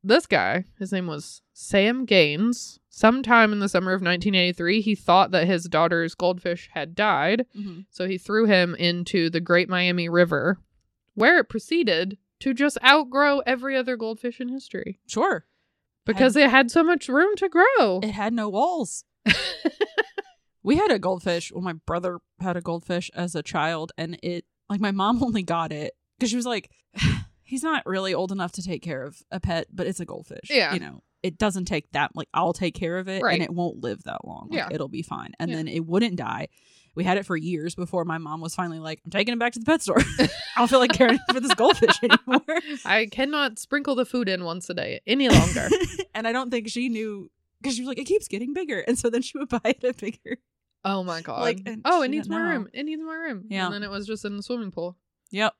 this 0.02 0.26
guy, 0.26 0.64
his 0.78 0.90
name 0.92 1.06
was 1.06 1.42
Sam 1.52 2.04
Gaines. 2.04 2.78
Sometime 2.88 3.52
in 3.52 3.60
the 3.60 3.68
summer 3.68 3.92
of 3.92 4.00
1983, 4.02 4.80
he 4.80 4.94
thought 4.96 5.30
that 5.30 5.46
his 5.46 5.64
daughter's 5.66 6.14
goldfish 6.16 6.68
had 6.74 6.94
died. 6.96 7.46
Mm-hmm. 7.56 7.80
So 7.90 8.06
he 8.08 8.18
threw 8.18 8.46
him 8.46 8.74
into 8.74 9.30
the 9.30 9.40
Great 9.40 9.68
Miami 9.68 10.08
River, 10.08 10.58
where 11.14 11.38
it 11.38 11.48
proceeded 11.48 12.18
to 12.40 12.52
just 12.54 12.76
outgrow 12.84 13.38
every 13.46 13.76
other 13.76 13.96
goldfish 13.96 14.40
in 14.40 14.48
history 14.48 14.98
Sure. 15.06 15.44
because 16.06 16.34
it 16.34 16.50
had 16.50 16.70
so 16.70 16.82
much 16.82 17.08
room 17.08 17.36
to 17.36 17.48
grow. 17.48 18.00
It 18.02 18.10
had 18.12 18.32
no 18.32 18.48
walls. 18.48 19.04
we 20.62 20.76
had 20.76 20.90
a 20.90 20.98
goldfish. 20.98 21.50
Well, 21.52 21.62
my 21.62 21.74
brother 21.86 22.18
had 22.40 22.56
a 22.56 22.60
goldfish 22.60 23.10
as 23.14 23.34
a 23.34 23.42
child, 23.42 23.92
and 23.96 24.18
it 24.22 24.44
like 24.68 24.80
my 24.80 24.90
mom 24.90 25.22
only 25.22 25.42
got 25.42 25.72
it 25.72 25.92
because 26.18 26.30
she 26.30 26.36
was 26.36 26.46
like, 26.46 26.70
he's 27.42 27.62
not 27.62 27.84
really 27.86 28.14
old 28.14 28.32
enough 28.32 28.52
to 28.52 28.62
take 28.62 28.82
care 28.82 29.02
of 29.02 29.18
a 29.30 29.40
pet, 29.40 29.66
but 29.72 29.86
it's 29.86 30.00
a 30.00 30.04
goldfish. 30.06 30.48
Yeah. 30.50 30.72
you 30.74 30.80
know. 30.80 31.02
it 31.22 31.36
doesn't 31.38 31.64
take 31.66 31.90
that 31.92 32.10
like 32.14 32.28
I'll 32.32 32.52
take 32.54 32.74
care 32.74 32.96
of 32.98 33.08
it 33.08 33.22
Right. 33.22 33.34
and 33.34 33.42
it 33.42 33.50
won't 33.52 33.82
live 33.82 34.02
that 34.04 34.24
long. 34.24 34.48
Like, 34.50 34.58
Yeah. 34.58 34.68
it'll 34.70 34.88
be 34.88 35.02
fine. 35.02 35.32
And 35.38 35.50
Yeah. 35.50 35.56
then 35.58 35.68
it 35.68 35.84
wouldn't 35.84 36.16
die. 36.16 36.48
We 36.96 37.04
had 37.04 37.18
it 37.18 37.26
for 37.26 37.36
years 37.36 37.74
before 37.74 38.04
my 38.04 38.18
mom 38.18 38.40
was 38.40 38.54
finally 38.54 38.78
like, 38.80 39.00
I'm 39.04 39.10
taking 39.10 39.32
it 39.34 39.38
back 39.38 39.52
to 39.52 39.58
the 39.60 39.64
pet 39.64 39.80
store. 39.82 39.98
I 40.18 40.28
don't 40.58 40.68
feel 40.68 40.78
like 40.80 40.92
caring 40.92 41.18
for 41.32 41.38
this 41.40 41.54
goldfish 41.54 41.98
anymore. 42.02 42.42
I 42.84 43.06
cannot 43.10 43.58
sprinkle 43.58 43.94
the 43.94 44.04
food 44.04 44.28
in 44.28 44.44
once 44.44 44.68
a 44.70 44.74
day 44.74 45.00
any 45.06 45.28
longer. 45.28 45.68
and 46.14 46.26
I 46.26 46.32
don't 46.32 46.50
think 46.50 46.68
she 46.68 46.88
knew 46.88 47.30
because 47.60 47.76
she 47.76 47.82
was 47.82 47.88
like, 47.88 47.98
it 47.98 48.04
keeps 48.04 48.28
getting 48.28 48.52
bigger. 48.52 48.80
And 48.80 48.98
so 48.98 49.10
then 49.10 49.22
she 49.22 49.38
would 49.38 49.48
buy 49.50 49.60
it 49.64 49.84
a 49.84 49.92
bigger. 49.92 50.38
oh 50.84 51.02
my 51.02 51.20
god. 51.20 51.40
Like, 51.40 51.62
and 51.66 51.82
oh, 51.84 52.02
it 52.02 52.08
needs 52.08 52.28
more 52.28 52.44
know. 52.44 52.50
room. 52.50 52.68
It 52.72 52.84
needs 52.84 53.02
more 53.02 53.18
room. 53.18 53.44
Yeah. 53.48 53.66
And 53.66 53.74
then 53.74 53.82
it 53.82 53.90
was 53.90 54.06
just 54.06 54.24
in 54.24 54.36
the 54.36 54.42
swimming 54.42 54.70
pool. 54.70 54.96
Yep. 55.30 55.54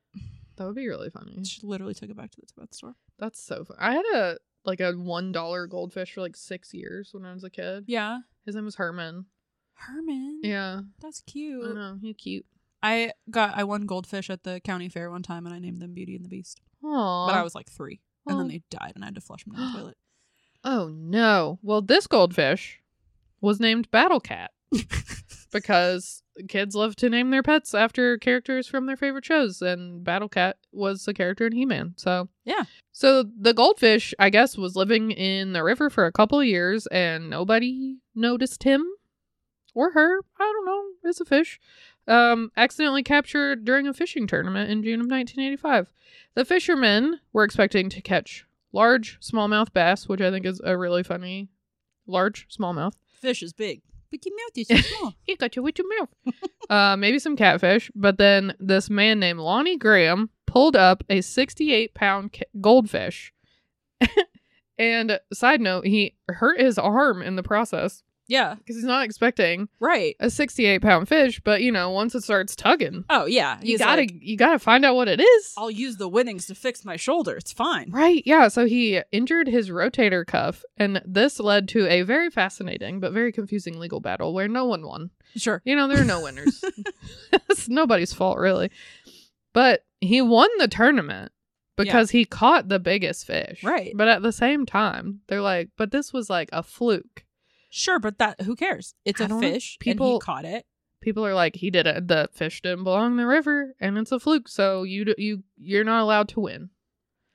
That 0.57 0.66
would 0.66 0.75
be 0.75 0.88
really 0.88 1.11
funny. 1.11 1.42
She 1.45 1.61
literally 1.66 1.95
took 1.95 2.11
it 2.11 2.16
back 2.16 2.30
to 2.33 2.37
the 2.40 2.61
pet 2.61 2.75
store. 2.75 2.95
That's 3.19 3.42
so 3.42 3.64
fun. 3.64 3.76
I 3.80 3.95
had 3.95 4.04
a 4.14 4.37
like 4.64 4.80
a 4.80 4.92
one 4.92 5.33
dollar 5.33 5.66
goldfish 5.66 6.12
for 6.12 6.21
like 6.21 6.37
six 6.37 6.75
years 6.75 7.11
when 7.12 7.25
I 7.25 7.33
was 7.33 7.45
a 7.45 7.50
kid. 7.50 7.85
Yeah. 7.87 8.19
His 8.45 8.54
name 8.54 8.64
was 8.66 8.75
Herman. 8.75 9.26
Herman. 9.75 10.40
Yeah. 10.42 10.83
That's 11.00 11.23
cute. 11.23 11.66
I 11.71 11.73
know. 11.73 11.99
He's 12.00 12.16
cute. 12.16 12.45
I 12.83 13.12
got 13.30 13.57
I 13.57 13.64
won 13.64 13.87
goldfish 13.87 14.28
at 14.30 14.42
the 14.42 14.61
county 14.61 14.88
fair 14.88 15.11
one 15.11 15.23
time 15.23 15.47
and 15.47 15.54
I 15.54 15.59
named 15.59 15.80
them 15.80 15.95
Beauty 15.95 16.14
and 16.14 16.25
the 16.25 16.28
Beast. 16.28 16.61
Aww. 16.85 17.28
But 17.28 17.35
I 17.37 17.42
was 17.42 17.54
like 17.54 17.71
three. 17.71 18.00
And 18.26 18.38
then 18.38 18.49
they 18.49 18.62
died 18.71 18.92
and 18.95 19.02
I 19.02 19.09
had 19.09 19.14
to 19.16 19.21
flush 19.21 19.45
them 19.45 19.54
down 19.54 19.73
the 19.73 19.78
toilet. 19.80 19.97
Oh 20.64 20.88
no. 20.88 21.59
Well, 21.62 21.83
this 21.83 22.07
goldfish 22.07 22.81
was 23.40 23.61
named 23.61 23.90
Battle 23.90 24.21
Cat 24.21 24.50
because 25.52 26.23
kids 26.49 26.75
love 26.75 26.97
to 26.97 27.11
name 27.11 27.31
their 27.31 27.43
pets 27.43 27.75
after 27.75 28.19
characters 28.19 28.67
from 28.67 28.87
their 28.87 28.97
favorite 28.97 29.25
shows, 29.25 29.62
and 29.62 30.05
Battle 30.05 30.29
Cat 30.29 30.57
was 30.73 31.07
a 31.09 31.14
character 31.14 31.47
in 31.47 31.52
He 31.52 31.64
Man. 31.64 31.95
So 31.97 32.29
Yeah. 32.45 32.64
So 32.93 33.25
the 33.38 33.55
goldfish, 33.55 34.14
I 34.19 34.31
guess, 34.31 34.59
was 34.59 34.76
living 34.76 35.11
in 35.11 35.52
the 35.52 35.64
river 35.64 35.88
for 35.88 36.07
a 36.07 36.12
couple 36.12 36.40
of 36.40 36.47
years, 36.47 36.87
and 36.88 37.31
nobody 37.31 37.97
noticed 38.14 38.62
him 38.62 38.85
or 39.75 39.93
her. 39.93 40.21
I 40.38 40.52
don't 40.52 40.67
know. 40.67 40.85
It's 41.09 41.21
a 41.21 41.25
fish. 41.25 41.59
Um, 42.07 42.50
accidentally 42.57 43.02
captured 43.02 43.64
during 43.64 43.87
a 43.87 43.95
fishing 43.95 44.26
tournament 44.26 44.71
in 44.71 44.83
June 44.83 45.00
of 45.00 45.07
1985. 45.07 45.93
The 46.35 46.45
fishermen 46.45 47.21
were 47.33 47.45
expecting 47.45 47.88
to 47.90 48.00
catch 48.00 48.45
large 48.73 49.19
smallmouth 49.21 49.73
bass, 49.73 50.09
which 50.09 50.21
I 50.21 50.31
think 50.31 50.47
is 50.47 50.61
a 50.65 50.77
really 50.77 51.03
funny 51.03 51.49
large 52.07 52.49
smallmouth. 52.49 52.93
Fish 53.21 53.43
is 53.43 53.53
big. 53.53 53.83
But 54.11 54.27
your 54.27 54.35
mouth 54.35 54.57
is 54.57 54.69
so 54.69 54.77
small. 54.99 55.15
You 55.27 55.37
got 55.37 55.55
you 55.57 55.62
with 55.62 55.79
your 55.79 55.99
mouth. 55.99 56.35
uh, 56.69 56.97
maybe 56.97 57.19
some 57.19 57.37
catfish, 57.37 57.91
but 57.95 58.19
then 58.19 58.55
this 58.59 58.91
man 58.91 59.21
named 59.21 59.39
Lonnie 59.39 59.77
Graham 59.77 60.31
pulled 60.47 60.75
up 60.75 61.05
a 61.09 61.21
68 61.21 61.95
pound 61.95 62.33
ca- 62.33 62.45
goldfish. 62.61 63.33
and 64.79 65.21
side 65.33 65.61
note, 65.61 65.87
he 65.87 66.17
hurt 66.29 66.61
his 66.61 66.77
arm 66.79 67.23
in 67.23 67.37
the 67.37 67.43
process 67.43 68.03
yeah. 68.31 68.55
because 68.55 68.77
he's 68.77 68.85
not 68.85 69.05
expecting 69.05 69.69
Right. 69.81 70.17
a 70.21 70.31
68 70.31 70.81
pound 70.81 71.09
fish. 71.09 71.41
But 71.45 71.61
you 71.63 71.71
know, 71.73 71.91
once 71.91 72.15
it 72.15 72.23
starts 72.23 72.57
tugging, 72.57 73.05
Oh 73.11 73.27
yeah. 73.27 73.59
you 73.61 73.73
He's 73.73 73.81
gotta 73.81 74.03
like, 74.03 74.13
you 74.21 74.37
gotta 74.39 74.59
find 74.59 74.85
out 74.85 74.95
what 74.95 75.09
it 75.09 75.21
is. 75.21 75.53
I'll 75.59 75.71
use 75.71 75.97
the 75.99 76.09
winnings 76.09 76.47
to 76.47 76.55
fix 76.55 76.85
my 76.85 76.97
shoulder. 76.97 77.37
It's 77.37 77.53
fine. 77.53 77.91
Right, 77.91 78.23
yeah. 78.25 78.49
So 78.49 78.65
he 78.67 79.03
injured 79.13 79.49
his 79.49 79.69
rotator 79.69 80.25
cuff, 80.27 80.65
and 80.79 81.03
this 81.05 81.39
led 81.41 81.69
to 81.71 81.87
a 81.89 82.03
very 82.03 82.31
fascinating 82.31 83.01
but 83.01 83.13
very 83.13 83.33
confusing 83.33 83.79
legal 83.79 84.01
battle 84.01 84.33
where 84.33 84.49
no 84.49 84.65
one 84.65 84.87
won. 84.87 85.11
Sure. 85.37 85.61
You 85.65 85.77
know, 85.77 85.89
there 85.89 86.01
are 86.01 86.05
no 86.05 86.23
winners. 86.25 86.65
it's 87.49 87.69
nobody's 87.69 88.13
fault, 88.15 88.39
really. 88.39 88.71
But 89.53 89.85
he 90.01 90.23
won 90.23 90.49
the 90.59 90.69
tournament 90.69 91.33
because 91.77 92.11
he 92.11 92.25
caught 92.25 92.69
the 92.69 92.79
biggest 92.79 93.27
fish. 93.27 93.65
Right. 93.65 93.93
But 93.95 94.09
at 94.09 94.23
the 94.23 94.33
same 94.33 94.67
time, 94.67 95.21
they're 95.27 95.41
like, 95.41 95.71
but 95.77 95.91
this 95.91 96.13
was 96.13 96.29
like 96.31 96.49
a 96.53 96.63
fluke. 96.63 97.25
Sure, 97.71 97.99
but 97.99 98.19
that 98.19 98.43
who 98.43 98.57
cares? 98.57 98.95
It's 99.05 99.21
I 99.21 99.27
a 99.27 99.39
fish. 99.41 99.77
and 99.81 99.81
People- 99.81 100.19
caught 100.21 100.45
it. 100.45 100.67
People 101.00 101.25
are 101.25 101.33
like, 101.35 101.57
he 101.57 101.71
did 101.71 101.87
it. 101.87 102.09
The 102.09 102.29
fish 102.33 102.61
didn't 102.61 102.85
belong 102.85 103.12
in 103.12 103.17
the 103.17 103.27
river, 103.27 103.75
and 103.81 103.97
it's 103.97 104.12
a 104.12 104.21
fluke. 104.21 104.49
So 104.49 104.83
you 104.83 105.15
you 105.17 105.45
you're 105.57 105.85
not 105.85 106.03
allowed 106.03 106.29
to 106.31 106.41
win. 106.41 106.69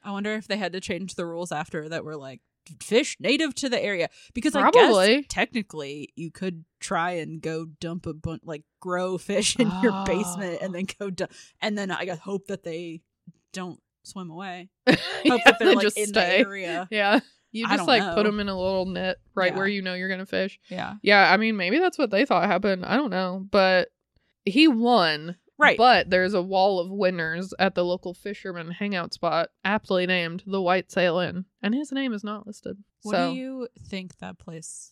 I 0.04 0.12
wonder 0.12 0.34
if 0.36 0.48
they 0.48 0.58
had 0.58 0.74
to 0.74 0.80
change 0.80 1.16
the 1.16 1.26
rules 1.26 1.52
after 1.52 1.90
that 1.90 2.06
were 2.06 2.16
like 2.16 2.42
fish 2.80 3.18
native 3.20 3.56
to 3.56 3.70
the 3.70 3.84
area 3.84 4.10
because 4.36 4.56
I 4.56 4.62
Probably. 4.70 5.16
guess 5.18 5.26
technically 5.30 6.10
you 6.16 6.30
could 6.32 6.66
try 6.80 7.12
and 7.14 7.42
go 7.42 7.66
dump 7.80 8.06
a 8.06 8.14
bunch 8.14 8.42
like 8.46 8.64
grow 8.80 9.18
fish 9.18 9.56
in 9.60 9.72
your 9.82 10.04
basement 10.06 10.60
and 10.62 10.70
Oh. 10.70 10.74
then 10.74 10.86
go 11.00 11.10
dump 11.10 11.32
and 11.62 11.76
then 11.78 11.90
I 11.90 12.06
guess 12.06 12.20
hope 12.20 12.48
that 12.48 12.64
they 12.64 13.02
don't 13.54 13.80
swim 14.04 14.30
away. 14.30 14.70
Hope 14.88 14.98
Hope 15.28 15.42
that 15.46 15.58
they're 15.60 15.74
like 15.74 15.98
in 15.98 16.12
the 16.12 16.24
area. 16.24 16.88
Yeah. 16.92 17.22
You 17.56 17.68
just 17.68 17.88
like 17.88 18.04
know. 18.04 18.14
put 18.16 18.24
them 18.26 18.40
in 18.40 18.50
a 18.50 18.58
little 18.60 18.86
net 18.86 19.18
right 19.34 19.52
Yeah. 19.52 19.58
where 19.58 19.68
you 19.68 19.82
know 19.82 19.94
you're 19.94 20.10
gonna 20.10 20.26
fish. 20.26 20.60
Yeah. 20.70 20.96
Yeah, 21.02 21.32
I 21.32 21.38
mean 21.38 21.56
maybe 21.58 21.80
that's 21.80 21.98
what 21.98 22.12
they 22.12 22.26
thought 22.26 22.46
happened. 22.46 22.86
I 22.86 22.96
don't 22.98 23.10
know, 23.12 23.46
but 23.50 23.90
he 24.46 24.68
won. 24.68 25.38
Right. 25.58 25.78
But 25.78 26.10
there's 26.10 26.34
a 26.34 26.42
wall 26.42 26.80
of 26.82 26.92
winners 26.92 27.54
at 27.58 27.76
the 27.76 27.86
local 27.86 28.14
fisherman 28.14 28.72
hangout 28.72 29.14
spot, 29.14 29.52
aptly 29.64 30.06
named 30.06 30.44
the 30.46 30.62
White 30.62 30.92
Sail 30.92 31.18
Inn, 31.20 31.46
and 31.62 31.74
his 31.74 31.94
name 31.94 32.12
is 32.14 32.26
not 32.26 32.46
listed. 32.46 32.76
what 33.04 33.14
so 33.16 33.30
do 33.32 33.38
you 33.38 33.68
think 33.88 34.18
that 34.18 34.38
place 34.38 34.92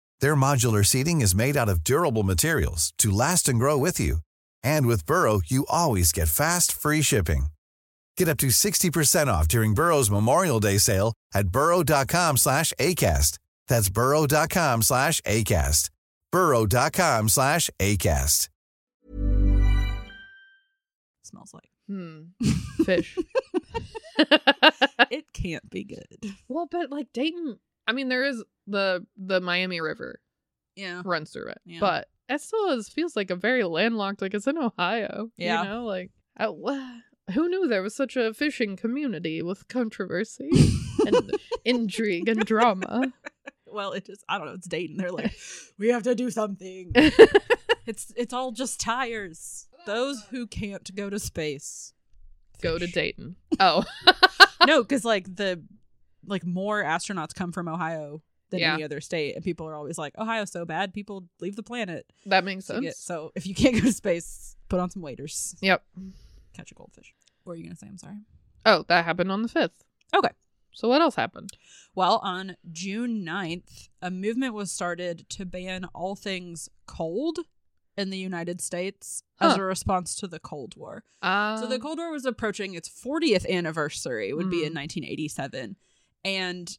Their 0.21 0.35
modular 0.35 0.85
seating 0.85 1.21
is 1.21 1.35
made 1.35 1.57
out 1.57 1.67
of 1.69 1.83
durable 1.83 2.23
materials 2.23 2.93
to 2.99 3.11
last 3.11 3.49
and 3.49 3.59
grow 3.59 3.77
with 3.77 3.99
you. 3.99 4.17
And 4.63 4.85
with 4.87 5.05
Burrow, 5.05 5.41
you 5.45 5.65
always 5.69 6.11
get 6.11 6.27
fast, 6.29 6.71
free 6.71 7.01
shipping. 7.01 7.47
Get 8.17 8.27
up 8.29 8.37
to 8.37 8.47
60% 8.47 9.27
off 9.27 9.47
during 9.47 9.73
Burrow's 9.73 10.11
Memorial 10.11 10.59
Day 10.59 10.77
sale 10.77 11.13
at 11.33 11.47
burrow.com 11.49 12.37
slash 12.37 12.71
ACAST. 12.79 13.37
That's 13.67 13.89
burrow.com 13.89 14.81
slash 14.83 15.21
ACAST. 15.21 15.89
burrow.com 16.31 17.29
slash 17.29 17.69
ACAST. 17.79 18.47
smells 21.23 21.53
like? 21.53 21.69
hmm, 21.87 22.21
fish. 22.85 23.17
It 25.09 25.33
can't 25.33 25.67
be 25.69 25.83
good. 25.83 26.35
well, 26.47 26.67
but 26.71 26.89
like 26.91 27.07
Dayton, 27.11 27.57
I 27.87 27.93
mean 27.93 28.09
there 28.09 28.23
is 28.23 28.43
the 28.67 29.05
the 29.17 29.41
Miami 29.41 29.81
River 29.81 30.19
Yeah. 30.75 31.01
runs 31.05 31.31
through 31.31 31.47
it, 31.49 31.61
Yeah. 31.65 31.79
but 31.79 32.07
it 32.29 32.41
still 32.41 32.69
is 32.71 32.89
feels 32.89 33.15
like 33.15 33.29
a 33.31 33.35
very 33.35 33.63
landlocked. 33.63 34.21
Like 34.21 34.33
it's 34.33 34.47
in 34.47 34.57
Ohio. 34.57 35.29
Yeah. 35.37 35.63
You 35.63 35.69
know, 35.69 35.85
like 35.85 36.11
I, 36.37 36.45
who 37.33 37.49
knew 37.49 37.67
there 37.67 37.81
was 37.83 37.95
such 37.95 38.15
a 38.15 38.33
fishing 38.33 38.75
community 38.75 39.41
with 39.41 39.67
controversy 39.67 40.49
and 41.05 41.31
intrigue 41.65 42.27
and 42.29 42.45
drama. 42.45 43.11
Well, 43.65 43.91
it 43.93 44.05
just 44.05 44.23
I 44.29 44.37
don't 44.37 44.47
know, 44.47 44.53
it's 44.53 44.67
Dayton. 44.67 44.97
They're 44.97 45.11
like, 45.11 45.33
we 45.77 45.89
have 45.89 46.03
to 46.03 46.15
do 46.15 46.29
something. 46.29 46.93
It's 47.87 48.13
it's 48.15 48.31
all 48.31 48.51
just 48.51 48.79
tires. 48.79 49.67
Those 49.87 50.23
who 50.29 50.45
can't 50.45 50.93
go 50.95 51.09
to 51.09 51.17
space 51.17 51.93
Go 52.61 52.77
to. 52.77 52.85
Dayton. 52.85 53.37
Oh, 53.59 53.83
no, 54.67 54.83
because 54.83 55.03
like 55.03 55.35
the 55.35 55.63
like 56.25 56.45
more 56.45 56.83
astronauts 56.83 57.33
come 57.33 57.51
from 57.51 57.67
Ohio 57.67 58.21
than 58.49 58.59
Yeah. 58.59 58.73
any 58.73 58.83
other 58.83 58.99
state, 59.01 59.35
and 59.35 59.43
people 59.43 59.65
are 59.67 59.75
always 59.75 59.97
like, 59.97 60.17
Ohio's 60.17 60.51
so 60.51 60.65
bad, 60.65 60.93
people 60.93 61.25
leave 61.39 61.55
the 61.55 61.63
planet. 61.63 62.05
that 62.25 62.43
makes 62.43 62.65
sense. 62.65 62.81
get- 62.81 62.95
so 62.97 63.31
if 63.35 63.47
you 63.47 63.55
can't 63.55 63.75
go 63.75 63.81
to 63.81 63.93
space, 63.93 64.55
put 64.69 64.79
on 64.79 64.89
some 64.89 65.01
waders, 65.01 65.55
Yep. 65.61 65.83
catch 66.53 66.71
a 66.71 66.75
goldfish. 66.75 67.13
What 67.43 67.53
are 67.53 67.55
you 67.55 67.63
gonna 67.63 67.75
say? 67.77 67.87
I'm 67.87 67.97
sorry. 67.97 68.17
Oh, 68.65 68.83
that 68.89 69.05
happened 69.05 69.31
on 69.31 69.41
the 69.41 69.47
fifth. 69.49 69.83
Okay. 70.13 70.29
So 70.73 70.87
what 70.87 71.01
else 71.01 71.15
happened? 71.15 71.49
Well, 71.95 72.19
on 72.23 72.55
June 72.71 73.25
9th, 73.25 73.89
a 74.01 74.09
movement 74.11 74.53
was 74.53 74.71
started 74.71 75.25
to 75.29 75.45
ban 75.45 75.85
all 75.93 76.15
things 76.15 76.69
cold 76.85 77.39
in 77.97 78.09
the 78.09 78.17
United 78.17 78.61
States 78.61 79.21
as 79.41 79.57
a 79.57 79.61
response 79.63 80.15
to 80.15 80.27
the 80.27 80.39
Cold 80.39 80.75
War. 80.77 81.03
Uh, 81.21 81.59
So 81.59 81.67
the 81.67 81.77
Cold 81.79 81.97
War 81.97 82.09
was 82.11 82.25
approaching 82.25 82.73
its 82.73 82.87
40th 82.87 83.45
anniversary, 83.49 84.29
it 84.29 84.33
would 84.37 84.49
be 84.49 84.63
in 84.63 84.71
Mm. 84.71 84.75
1987. 84.75 85.75
And 86.25 86.75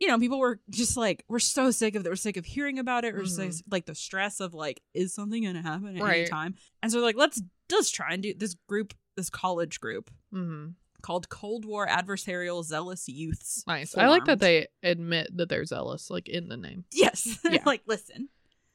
you 0.00 0.06
know, 0.06 0.16
people 0.20 0.38
were 0.38 0.60
just 0.70 0.96
like, 0.96 1.24
we're 1.28 1.40
so 1.40 1.72
sick 1.72 1.96
of 1.96 2.06
it. 2.06 2.08
We're 2.08 2.14
sick 2.14 2.36
of 2.36 2.44
hearing 2.46 2.78
about 2.78 3.04
it. 3.04 3.14
We're 3.16 3.24
so 3.26 3.42
Mhm. 3.48 3.62
like 3.68 3.84
the 3.86 3.96
stress 3.96 4.38
of 4.38 4.54
like, 4.54 4.80
is 4.94 5.12
something 5.12 5.42
going 5.42 5.56
to 5.56 5.60
happen 5.62 5.96
at 5.96 6.08
any 6.08 6.24
time? 6.28 6.54
And 6.84 6.92
so 6.92 7.00
like, 7.00 7.16
let's 7.16 7.42
just 7.68 7.96
try 7.96 8.12
and 8.12 8.22
do 8.22 8.32
this 8.32 8.54
group, 8.68 8.94
this 9.16 9.28
college 9.28 9.80
group 9.80 10.08
Mhm. 10.32 10.74
called 11.02 11.28
Cold 11.30 11.64
War 11.64 11.88
Adversarial 11.88 12.62
Zealous 12.64 13.08
Youths. 13.08 13.64
Nice. 13.66 13.96
I 13.96 14.06
like 14.06 14.24
that 14.26 14.38
they 14.38 14.68
admit 14.84 15.36
that 15.36 15.48
they're 15.48 15.64
zealous, 15.64 16.10
like 16.10 16.28
in 16.28 16.46
the 16.48 16.56
name. 16.56 16.84
Yes. 16.92 17.36
Yeah. 17.50 17.64
like, 17.66 17.82
listen, 17.88 18.28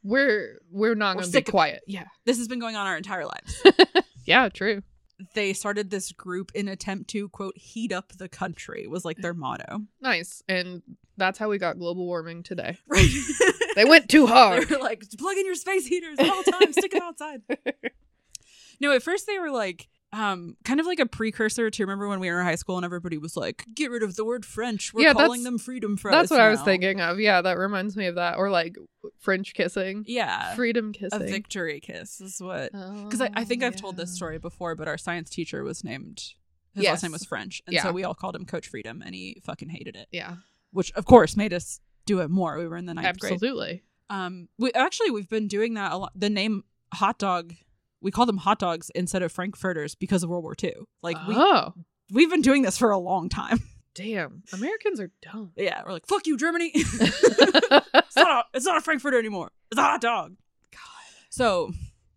We're 0.03 0.59
we're 0.69 0.93
not 0.95 1.15
We're 1.15 1.21
gonna 1.21 1.27
be 1.27 1.31
sick 1.31 1.45
quiet. 1.47 1.83
Yeah. 1.87 2.07
this 2.25 2.37
has 2.37 2.49
been 2.49 2.59
going 2.59 2.75
on 2.75 2.85
our 2.85 2.97
entire 2.97 3.25
lives. 3.25 3.63
Yeah, 4.25 4.47
true. 4.49 4.81
They 5.33 5.53
started 5.53 5.89
this 5.89 6.11
group 6.11 6.51
in 6.55 6.67
attempt 6.67 7.09
to 7.11 7.29
quote 7.29 7.57
heat 7.57 7.91
up 7.91 8.13
the 8.13 8.29
country 8.29 8.87
was 8.87 9.05
like 9.05 9.17
their 9.17 9.33
motto. 9.33 9.81
Nice. 10.01 10.43
And 10.47 10.81
that's 11.17 11.37
how 11.37 11.49
we 11.49 11.57
got 11.57 11.77
global 11.79 12.05
warming 12.05 12.43
today. 12.43 12.77
Right. 12.87 13.09
They 13.75 13.85
went 13.85 14.07
too 14.07 14.27
hard. 14.27 14.67
they 14.69 14.75
were 14.75 14.81
like, 14.83 15.03
plug 15.17 15.35
in 15.35 15.47
your 15.47 15.55
space 15.55 15.87
heaters 15.87 16.19
at 16.19 16.29
all 16.29 16.43
times, 16.43 16.75
stick 16.77 16.91
them 16.91 17.01
outside. 17.05 17.41
no, 18.79 18.91
at 18.91 19.01
first 19.01 19.25
they 19.25 19.39
were 19.39 19.49
like, 19.49 19.87
um, 20.13 20.55
kind 20.63 20.79
of 20.79 20.85
like 20.85 20.99
a 20.99 21.05
precursor 21.05 21.69
to 21.71 21.83
remember 21.83 22.07
when 22.07 22.19
we 22.19 22.29
were 22.29 22.39
in 22.39 22.45
high 22.45 22.55
school 22.55 22.77
and 22.77 22.85
everybody 22.85 23.17
was 23.17 23.35
like, 23.35 23.65
get 23.73 23.89
rid 23.89 24.03
of 24.03 24.15
the 24.15 24.23
word 24.23 24.45
French. 24.45 24.93
We're 24.93 25.01
Yeah, 25.07 25.13
calling 25.13 25.43
them 25.43 25.57
freedom 25.57 25.97
fries. 25.97 26.13
That's 26.13 26.29
what 26.31 26.39
I 26.39 26.49
was 26.49 26.61
thinking 26.61 27.01
of. 27.01 27.19
Yeah, 27.19 27.41
that 27.41 27.57
reminds 27.57 27.97
me 27.97 28.05
of 28.05 28.15
that. 28.15 28.37
Or 28.37 28.49
like 28.51 28.77
French 29.19 29.53
kissing. 29.55 30.05
Yeah. 30.07 30.53
Freedom 30.55 30.93
kissing. 30.93 31.21
a 31.21 31.25
victory 31.25 31.79
kiss 31.79 32.21
is 32.21 32.39
what. 32.39 32.71
Because 32.71 33.03
Because 33.05 33.21
I, 33.21 33.29
I 33.35 33.43
think 33.43 33.63
I've 33.63 33.75
told 33.75 33.97
this 33.97 34.13
story 34.13 34.37
before, 34.37 34.75
but 34.75 34.87
our 34.87 34.97
science 34.99 35.31
teacher 35.31 35.63
was 35.63 35.83
named, 35.83 36.21
his 36.75 36.85
last 36.85 37.01
name 37.03 37.11
was 37.11 37.25
French. 37.25 37.61
And 37.65 37.73
Yeah. 37.73 37.81
so 37.83 37.91
we 37.91 38.03
all 38.03 38.13
called 38.13 38.35
him 38.35 38.45
Coach 38.45 38.67
Freedom 38.67 39.01
and 39.03 39.15
he 39.15 39.41
fucking 39.43 39.69
hated 39.69 39.95
it, 39.95 40.07
Yeah, 40.11 40.35
which 40.71 40.91
of 40.93 41.05
course 41.05 41.35
made 41.35 41.53
us 41.53 41.79
do 42.05 42.19
it 42.19 42.29
more. 42.29 42.57
We 42.59 42.67
were 42.67 42.77
in 42.77 42.85
the 42.85 42.93
ninth 42.93 43.19
grade. 43.19 43.33
absolutely. 43.33 43.83
Um, 44.11 44.47
we 44.59 44.71
actually 44.73 45.09
we've 45.09 45.29
been 45.29 45.47
doing 45.47 45.73
that 45.73 45.91
a 45.91 45.97
lot. 45.97 46.11
The 46.15 46.29
name 46.29 46.65
hot 46.93 47.17
dog, 47.17 47.53
we 48.03 48.11
call 48.11 48.25
them 48.27 48.37
hot 48.37 48.59
dogs 48.59 48.91
instead 48.93 49.23
of 49.23 49.31
frankfurters 49.31 49.95
because 49.95 50.21
of 50.23 50.29
World 50.29 50.43
War 50.43 50.53
II. 50.61 50.73
Like 51.01 51.17
we 51.27 51.33
oh, 51.35 51.73
we've 52.11 52.29
been 52.29 52.41
doing 52.41 52.61
this 52.61 52.77
for 52.77 52.91
a 52.91 52.97
long 52.99 53.29
time. 53.29 53.59
damn. 53.95 54.43
Americans 54.53 54.99
are 54.99 55.09
dumb. 55.21 55.51
yeah, 55.55 55.81
we're 55.85 55.93
like 55.93 56.05
fuck 56.05 56.27
you, 56.27 56.37
Germany. 56.37 56.71
it's 56.75 58.15
not 58.15 58.27
a, 58.27 58.43
it's 58.53 58.65
not 58.65 58.77
a 58.77 58.81
frankfurter 58.81 59.17
anymore. 59.17 59.51
It's 59.71 59.79
a 59.79 59.83
hot 59.83 60.01
dog. 60.01 60.35
God. 60.71 60.79
So 61.29 61.71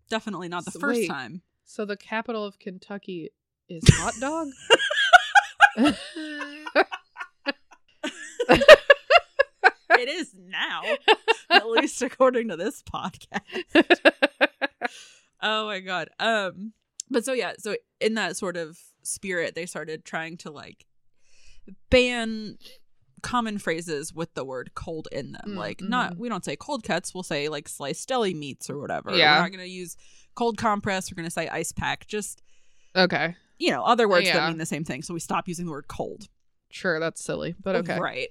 definitely 0.09 0.49
not 0.49 0.65
the 0.65 0.71
So 0.71 0.79
first 0.79 0.99
wait. 0.99 1.07
time. 1.09 1.41
so 1.65 1.85
the 1.85 1.97
capital 1.97 2.43
of 2.45 2.59
Kentucky 2.59 3.31
is 3.69 3.83
hot 3.89 4.13
dog? 4.19 4.47
it 9.99 10.09
is 10.09 10.33
now, 10.37 10.81
at 11.49 11.67
least 11.67 12.01
according 12.01 12.49
to 12.49 12.55
this 12.57 12.83
podcast. 12.83 14.11
Oh 15.41 15.65
my 15.67 15.79
god. 15.79 16.09
Um 16.19 16.73
but 17.09 17.23
so 17.23 17.33
yeah, 17.33 17.53
so 17.57 17.75
in 17.99 18.15
that 18.15 18.37
sort 18.37 18.57
of 18.57 18.77
spirit 19.03 19.55
they 19.55 19.65
started 19.65 20.03
trying 20.03 20.37
to 20.37 20.51
like 20.51 20.85
ban 21.89 22.57
common 23.21 23.57
phrases 23.57 24.13
with 24.13 24.33
the 24.35 24.45
word 24.45 24.71
cold 24.75 25.07
in 25.11 25.31
them. 25.31 25.49
Mm, 25.49 25.55
like 25.55 25.81
not 25.81 26.13
mhm. 26.13 26.17
we 26.17 26.29
don't 26.29 26.45
say 26.45 26.55
cold 26.55 26.83
cuts, 26.83 27.13
we'll 27.13 27.23
say 27.23 27.49
like 27.49 27.67
sliced 27.67 28.07
deli 28.07 28.33
meats 28.33 28.69
or 28.69 28.79
whatever. 28.79 29.15
Yeah. 29.15 29.35
We're 29.35 29.43
not 29.43 29.51
going 29.51 29.65
to 29.65 29.69
use 29.69 29.97
cold 30.35 30.57
compress, 30.57 31.11
we're 31.11 31.15
going 31.15 31.25
to 31.25 31.31
say 31.31 31.47
ice 31.47 31.71
pack. 31.71 32.07
Just 32.07 32.41
okay. 32.95 33.35
you 33.57 33.71
know, 33.71 33.83
other 33.83 34.07
words 34.07 34.31
that 34.31 34.47
mean 34.49 34.57
the 34.57 34.65
same 34.65 34.83
thing. 34.83 35.01
So 35.01 35.13
we 35.13 35.19
stop 35.19 35.47
using 35.47 35.65
the 35.65 35.71
word 35.71 35.87
cold. 35.87 36.27
Sure, 36.69 36.99
that's 36.99 37.23
silly, 37.23 37.55
but 37.61 37.75
okay. 37.77 37.99
Right. 37.99 38.29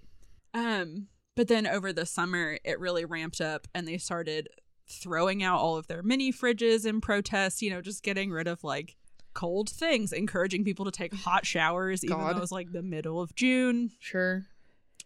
Um, 0.54 1.08
but 1.34 1.48
then 1.48 1.66
over 1.66 1.92
the 1.92 2.06
summer, 2.06 2.58
it 2.64 2.78
really 2.80 3.04
ramped 3.04 3.40
up 3.40 3.68
and 3.74 3.86
they 3.86 3.98
started 3.98 4.48
throwing 4.88 5.42
out 5.42 5.58
all 5.58 5.76
of 5.76 5.86
their 5.86 6.02
mini 6.02 6.32
fridges 6.32 6.86
in 6.86 7.00
protest, 7.00 7.62
you 7.62 7.70
know, 7.70 7.80
just 7.80 8.02
getting 8.02 8.30
rid 8.30 8.46
of 8.46 8.62
like 8.64 8.96
cold 9.34 9.68
things, 9.68 10.12
encouraging 10.12 10.64
people 10.64 10.84
to 10.84 10.90
take 10.90 11.14
hot 11.14 11.44
showers, 11.44 12.04
even 12.04 12.18
though 12.18 12.28
it 12.28 12.40
was 12.40 12.52
like 12.52 12.72
the 12.72 12.82
middle 12.82 13.20
of 13.20 13.34
June. 13.34 13.90
Sure. 13.98 14.46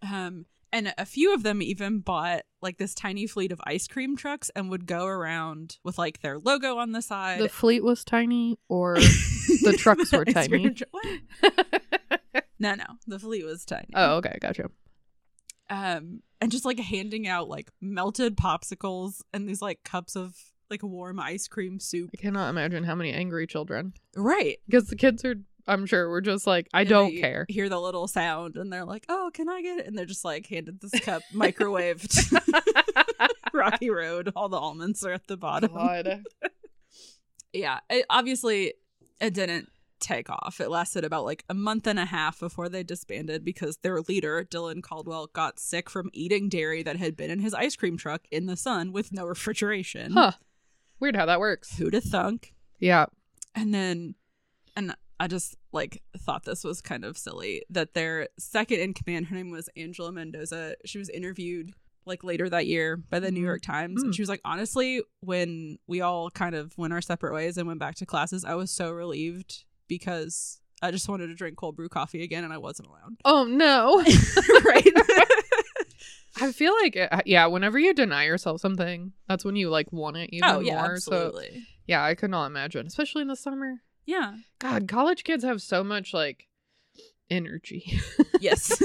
Um, 0.03 0.47
and 0.73 0.95
a 0.97 1.05
few 1.05 1.35
of 1.35 1.43
them 1.43 1.63
even 1.63 1.99
bought 1.99 2.43
like 2.63 2.79
this 2.79 2.95
tiny 2.95 3.27
fleet 3.27 3.53
of 3.53 3.61
ice 3.65 3.89
cream 3.89 4.17
trucks 4.17 4.51
and 4.55 4.71
would 4.71 4.87
go 4.87 5.07
around 5.07 5.79
with 5.83 5.99
like 5.99 6.21
their 6.21 6.39
logo 6.39 6.79
on 6.79 6.93
the 6.93 7.03
side. 7.03 7.41
The 7.41 7.49
fleet 7.49 7.83
was 7.83 8.05
tiny, 8.05 8.59
or 8.69 8.95
the 9.63 9.77
trucks 9.77 10.13
were 10.13 10.25
tiny. 10.25 10.75
what? 10.91 11.07
no, 12.59 12.75
no, 12.75 12.85
the 13.07 13.19
fleet 13.19 13.45
was 13.45 13.65
tiny. 13.65 13.89
oh, 13.95 14.17
okay, 14.17 14.39
gotcha. 14.41 14.71
Um 15.71 16.21
and 16.41 16.51
just 16.53 16.65
like 16.65 16.79
handing 16.79 17.27
out 17.29 17.49
like 17.49 17.71
melted 17.81 18.37
popsicles 18.37 19.23
and 19.33 19.49
these 19.49 19.63
like 19.63 19.83
cups 19.85 20.17
of 20.17 20.35
like 20.71 20.83
warm 20.83 21.19
ice 21.19 21.49
cream 21.49 21.81
soup 21.81 22.11
I 22.17 22.21
cannot 22.21 22.49
imagine 22.51 22.85
how 22.85 22.95
many 22.95 23.13
angry 23.13 23.47
children. 23.47 23.93
right 24.17 24.59
Because 24.67 24.89
the 24.89 24.97
kids 24.97 25.25
are, 25.25 25.35
I'm 25.67 25.85
sure, 25.87 26.09
were 26.09 26.21
just 26.21 26.47
like, 26.47 26.69
I 26.73 26.81
And 26.81 26.89
don't 26.89 27.17
care. 27.17 27.45
hear 27.49 27.69
the 27.69 27.81
little 27.81 28.07
sound 28.09 28.57
and 28.57 28.73
they're 28.73 28.85
like 28.85 29.05
oh 29.09 29.31
can 29.35 29.49
i 29.49 29.63
get 29.63 29.79
it 29.81 29.87
and 29.87 29.97
they're 29.97 30.07
just 30.07 30.25
like 30.25 30.47
handed 30.47 30.81
this 30.81 30.99
cup 31.01 31.23
microwaved 31.35 32.33
rocky 33.53 33.91
road 33.91 34.33
all 34.37 34.49
the 34.49 34.57
almonds 34.59 35.05
are 35.05 35.13
at 35.13 35.27
the 35.27 35.37
bottom 35.37 35.73
God. 35.75 36.23
yeah 37.53 37.81
it, 37.91 38.07
obviously 38.09 38.75
it 39.21 39.35
didn't 39.35 39.69
take 40.01 40.29
off 40.31 40.61
it 40.61 40.71
lasted 40.71 41.05
about 41.05 41.25
like 41.25 41.45
a 41.49 41.55
month 41.55 41.87
and 41.87 41.99
a 41.99 42.05
half 42.07 42.41
before 42.41 42.69
they 42.69 42.83
disbanded 42.83 43.45
because 43.45 43.77
their 43.79 44.01
leader 44.03 44.45
dylan 44.51 44.83
caldwell 44.83 45.27
got 45.33 45.59
sick 45.61 45.89
from 45.91 46.11
eating 46.13 46.49
dairy 46.49 46.83
that 46.83 46.97
had 46.97 47.17
been 47.17 47.31
in 47.31 47.41
his 47.41 47.55
ice 47.55 47.77
cream 47.77 47.97
truck 47.97 48.23
in 48.31 48.47
the 48.47 48.57
sun 48.57 48.93
with 48.93 49.13
no 49.13 49.25
refrigeration 49.27 50.13
Huh. 50.13 50.33
Weird 50.99 51.17
how 51.17 51.27
that 51.27 51.41
works. 51.41 51.77
who'd 51.79 51.95
have 51.95 52.05
thunk 52.05 52.55
Yeah. 52.79 53.07
and 53.55 53.73
then 53.75 54.15
and 54.77 54.95
i 55.19 55.27
just 55.27 55.57
like 55.73 56.03
thought 56.17 56.45
this 56.45 56.65
was 56.65 56.81
kind 56.81 57.05
of 57.05 57.19
silly 57.19 57.63
that 57.71 57.95
their 57.95 58.29
second 58.39 58.81
in 58.81 58.95
command 58.95 59.27
her 59.27 59.37
name 59.37 59.51
was 59.51 59.69
angela 59.77 60.11
mendoza 60.13 60.77
she 60.85 60.99
was 60.99 61.09
interviewed 61.11 61.73
like 62.07 62.25
later 62.25 62.49
that 62.49 62.67
year 62.67 62.97
by 62.97 63.21
the 63.21 63.31
new 63.31 63.43
Mhm. 63.43 63.47
york 63.47 63.63
times 63.63 64.03
and 64.03 64.13
Mm. 64.13 64.17
she 64.17 64.23
was 64.23 64.29
like 64.31 64.41
honestly 64.45 65.03
when 65.21 65.79
we 65.87 66.01
all 66.01 66.31
kind 66.31 66.55
of 66.55 66.77
went 66.79 66.93
our 66.95 67.03
separate 67.03 67.35
ways 67.35 67.59
and 67.59 67.67
went 67.69 67.79
back 67.79 67.95
to 67.97 68.07
classes 68.07 68.45
i 68.45 68.55
was 68.55 68.71
so 68.71 68.91
relieved 68.91 69.65
because 69.91 70.61
i 70.81 70.91
just 70.91 71.07
wanted 71.09 71.27
to 71.27 71.35
drink 71.35 71.57
cold 71.59 71.77
brew 71.77 71.89
coffee 71.91 72.23
again 72.23 72.45
and 72.45 72.53
i 72.55 72.57
wasn't 72.59 72.89
allowed 72.89 73.15
Oh, 73.27 73.45
no. 73.45 73.99
right 74.65 74.87
I 76.41 76.53
feel 76.53 76.73
like, 76.81 76.97
uh, 76.97 77.21
yeah, 77.27 77.47
whenever 77.47 77.79
you 77.79 77.93
deny 77.93 78.25
yourself 78.25 78.61
something, 78.63 79.13
that's 79.29 79.45
when 79.45 79.57
you 79.57 79.69
like 79.69 79.93
want 79.93 80.17
it 80.17 80.31
even 80.33 80.49
oh 80.49 80.61
yeah 80.61 80.81
more. 80.81 80.97
So, 80.97 81.39
yeah, 81.87 82.03
I 82.03 82.15
could 82.15 82.31
not 82.31 82.47
imagine, 82.47 82.87
especially 82.87 83.21
in 83.23 83.29
the 83.29 83.37
summer. 83.37 83.83
yeah 84.07 84.37
God, 84.59 84.89
college 84.89 85.25
kids 85.25 85.45
have 85.45 85.61
so 85.61 85.85
much 85.85 86.15
like 86.15 86.47
energy. 87.29 88.01
yes 88.41 88.81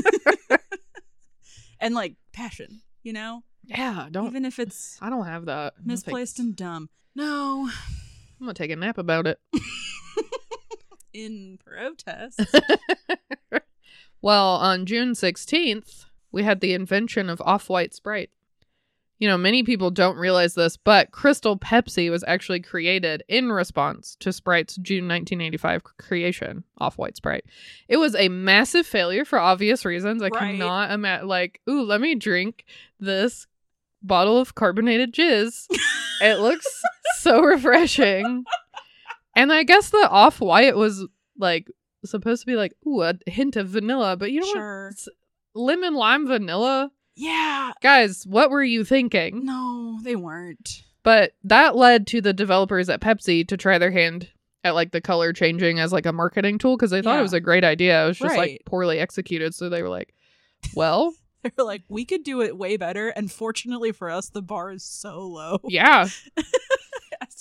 and 1.79 1.93
like 1.95 2.15
passion 2.33 2.81
you 3.03 3.13
know 3.13 3.43
yeah, 3.63 4.07
don't. 4.11 4.27
even 4.27 4.43
if 4.45 4.59
it's 4.59 4.97
I 5.01 5.09
don't 5.09 5.25
have 5.25 5.45
that. 5.45 5.73
Misplaced 5.83 6.39
and 6.39 6.55
dumb 6.55 6.89
no 7.15 7.69
I'm 8.39 8.45
gonna 8.47 8.53
take 8.53 8.71
a 8.71 8.75
nap 8.75 8.97
about 8.97 9.27
it. 9.27 9.39
In 11.15 11.57
protest. 11.65 12.39
well, 14.21 14.55
on 14.55 14.85
June 14.85 15.13
16th, 15.13 16.05
we 16.31 16.43
had 16.43 16.59
the 16.61 16.73
invention 16.73 17.29
of 17.29 17.41
off 17.41 17.69
white 17.69 17.93
Sprite. 17.93 18.29
You 19.17 19.29
know, 19.29 19.37
many 19.37 19.63
people 19.63 19.91
don't 19.91 20.17
realize 20.17 20.55
this, 20.55 20.75
but 20.75 21.11
Crystal 21.11 21.57
Pepsi 21.57 22.11
was 22.11 22.23
actually 22.27 22.59
created 22.59 23.23
in 23.29 23.49
response 23.49 24.17
to 24.19 24.33
Sprite's 24.33 24.75
June 24.75 25.07
1985 25.07 25.83
creation, 25.97 26.65
off 26.79 26.97
white 26.97 27.15
Sprite. 27.15 27.45
It 27.87 27.95
was 27.95 28.13
a 28.15 28.27
massive 28.27 28.85
failure 28.85 29.23
for 29.23 29.39
obvious 29.39 29.85
reasons. 29.85 30.21
I 30.21 30.25
Right. 30.27 30.51
cannot 30.51 30.91
imagine, 30.91 31.27
like, 31.29 31.61
ooh, 31.69 31.83
let 31.83 32.01
me 32.01 32.15
drink 32.15 32.65
this 32.99 33.47
bottle 34.03 34.37
of 34.37 34.53
carbonated 34.53 35.13
jizz. 35.13 35.65
it 36.21 36.39
looks 36.41 36.67
so 37.19 37.41
refreshing. 37.41 38.43
And 39.35 39.51
I 39.51 39.63
guess 39.63 39.89
the 39.89 40.07
off 40.09 40.39
white 40.39 40.75
was 40.75 41.05
like 41.37 41.67
supposed 42.05 42.41
to 42.41 42.45
be 42.45 42.55
like, 42.55 42.73
ooh, 42.87 43.01
a 43.01 43.15
hint 43.27 43.55
of 43.55 43.69
vanilla, 43.69 44.15
but 44.15 44.31
you 44.31 44.39
know 44.41 44.53
Sure. 44.53 44.91
what? 44.91 45.07
Lemon 45.61 45.93
lime 45.95 46.27
vanilla? 46.27 46.91
Yeah. 47.15 47.71
Guys, 47.81 48.25
what 48.27 48.49
were 48.51 48.63
you 48.63 48.83
thinking? 48.83 49.45
No, 49.45 49.99
they 50.03 50.15
weren't. 50.15 50.83
But 51.03 51.33
that 51.43 51.75
led 51.75 52.07
to 52.07 52.21
the 52.21 52.33
developers 52.33 52.89
at 52.89 52.99
Pepsi 53.01 53.47
to 53.47 53.57
try 53.57 53.77
their 53.77 53.91
hand 53.91 54.29
at 54.63 54.73
like 54.75 54.91
the 54.91 55.01
color 55.01 55.31
changing 55.33 55.79
as 55.79 55.93
like 55.93 56.05
a 56.05 56.11
marketing 56.13 56.57
tool 56.57 56.75
because 56.75 56.91
they 56.91 57.01
thought 57.01 57.13
Yeah. 57.13 57.19
it 57.19 57.23
was 57.23 57.33
a 57.33 57.39
great 57.39 57.63
idea. 57.63 58.03
It 58.03 58.07
was 58.07 58.17
just 58.17 58.31
Right. 58.35 58.51
like 58.53 58.61
poorly 58.65 58.99
executed. 58.99 59.53
So 59.53 59.69
they 59.69 59.81
were 59.81 59.89
like, 59.89 60.13
well, 60.75 61.13
They 61.43 61.51
were 61.57 61.63
like, 61.63 61.83
we 61.89 62.05
could 62.05 62.23
do 62.23 62.41
it 62.41 62.57
way 62.57 62.75
better. 62.75 63.09
And 63.09 63.31
fortunately 63.31 63.91
for 63.91 64.09
us, 64.09 64.29
the 64.29 64.41
bar 64.41 64.71
is 64.71 64.83
so 64.83 65.19
low. 65.19 65.59
yeah, 65.67 66.07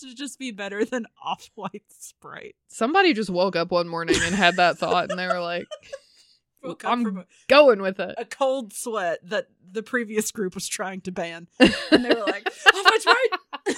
to 0.04 0.14
just 0.14 0.38
be 0.38 0.50
better 0.50 0.84
than 0.84 1.06
off 1.24 1.50
white 1.54 1.84
Sprite. 1.88 2.56
somebody 2.68 3.12
just 3.12 3.30
woke 3.30 3.56
up 3.56 3.70
one 3.70 3.88
morning 3.88 4.16
and 4.22 4.34
had 4.34 4.56
that 4.56 4.78
thought 4.78 5.10
and 5.10 5.18
they 5.18 5.26
were 5.26 5.40
like, 5.40 5.66
I'm 6.84 7.18
a, 7.18 7.26
going 7.48 7.82
with 7.82 8.00
it. 8.00 8.14
a 8.16 8.24
cold 8.24 8.72
sweat 8.72 9.18
that 9.28 9.48
the 9.70 9.82
previous 9.82 10.30
group 10.30 10.54
was 10.54 10.66
trying 10.66 11.02
to 11.02 11.12
ban. 11.12 11.48
And 11.90 12.04
they 12.04 12.08
were 12.08 12.24
like, 12.26 12.46
off 12.46 12.84
white 12.84 13.02
Sprite. 13.02 13.76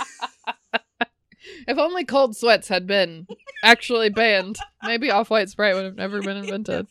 if 1.67 1.79
only 1.79 2.05
cold 2.05 2.37
sweats 2.37 2.69
had 2.69 2.87
been 2.87 3.27
actually 3.65 4.09
banned, 4.09 4.59
maybe 4.85 5.11
off 5.11 5.31
white 5.31 5.49
Sprite 5.49 5.75
would 5.75 5.85
have 5.85 5.97
never 5.97 6.23
been 6.23 6.37
invented. 6.37 6.87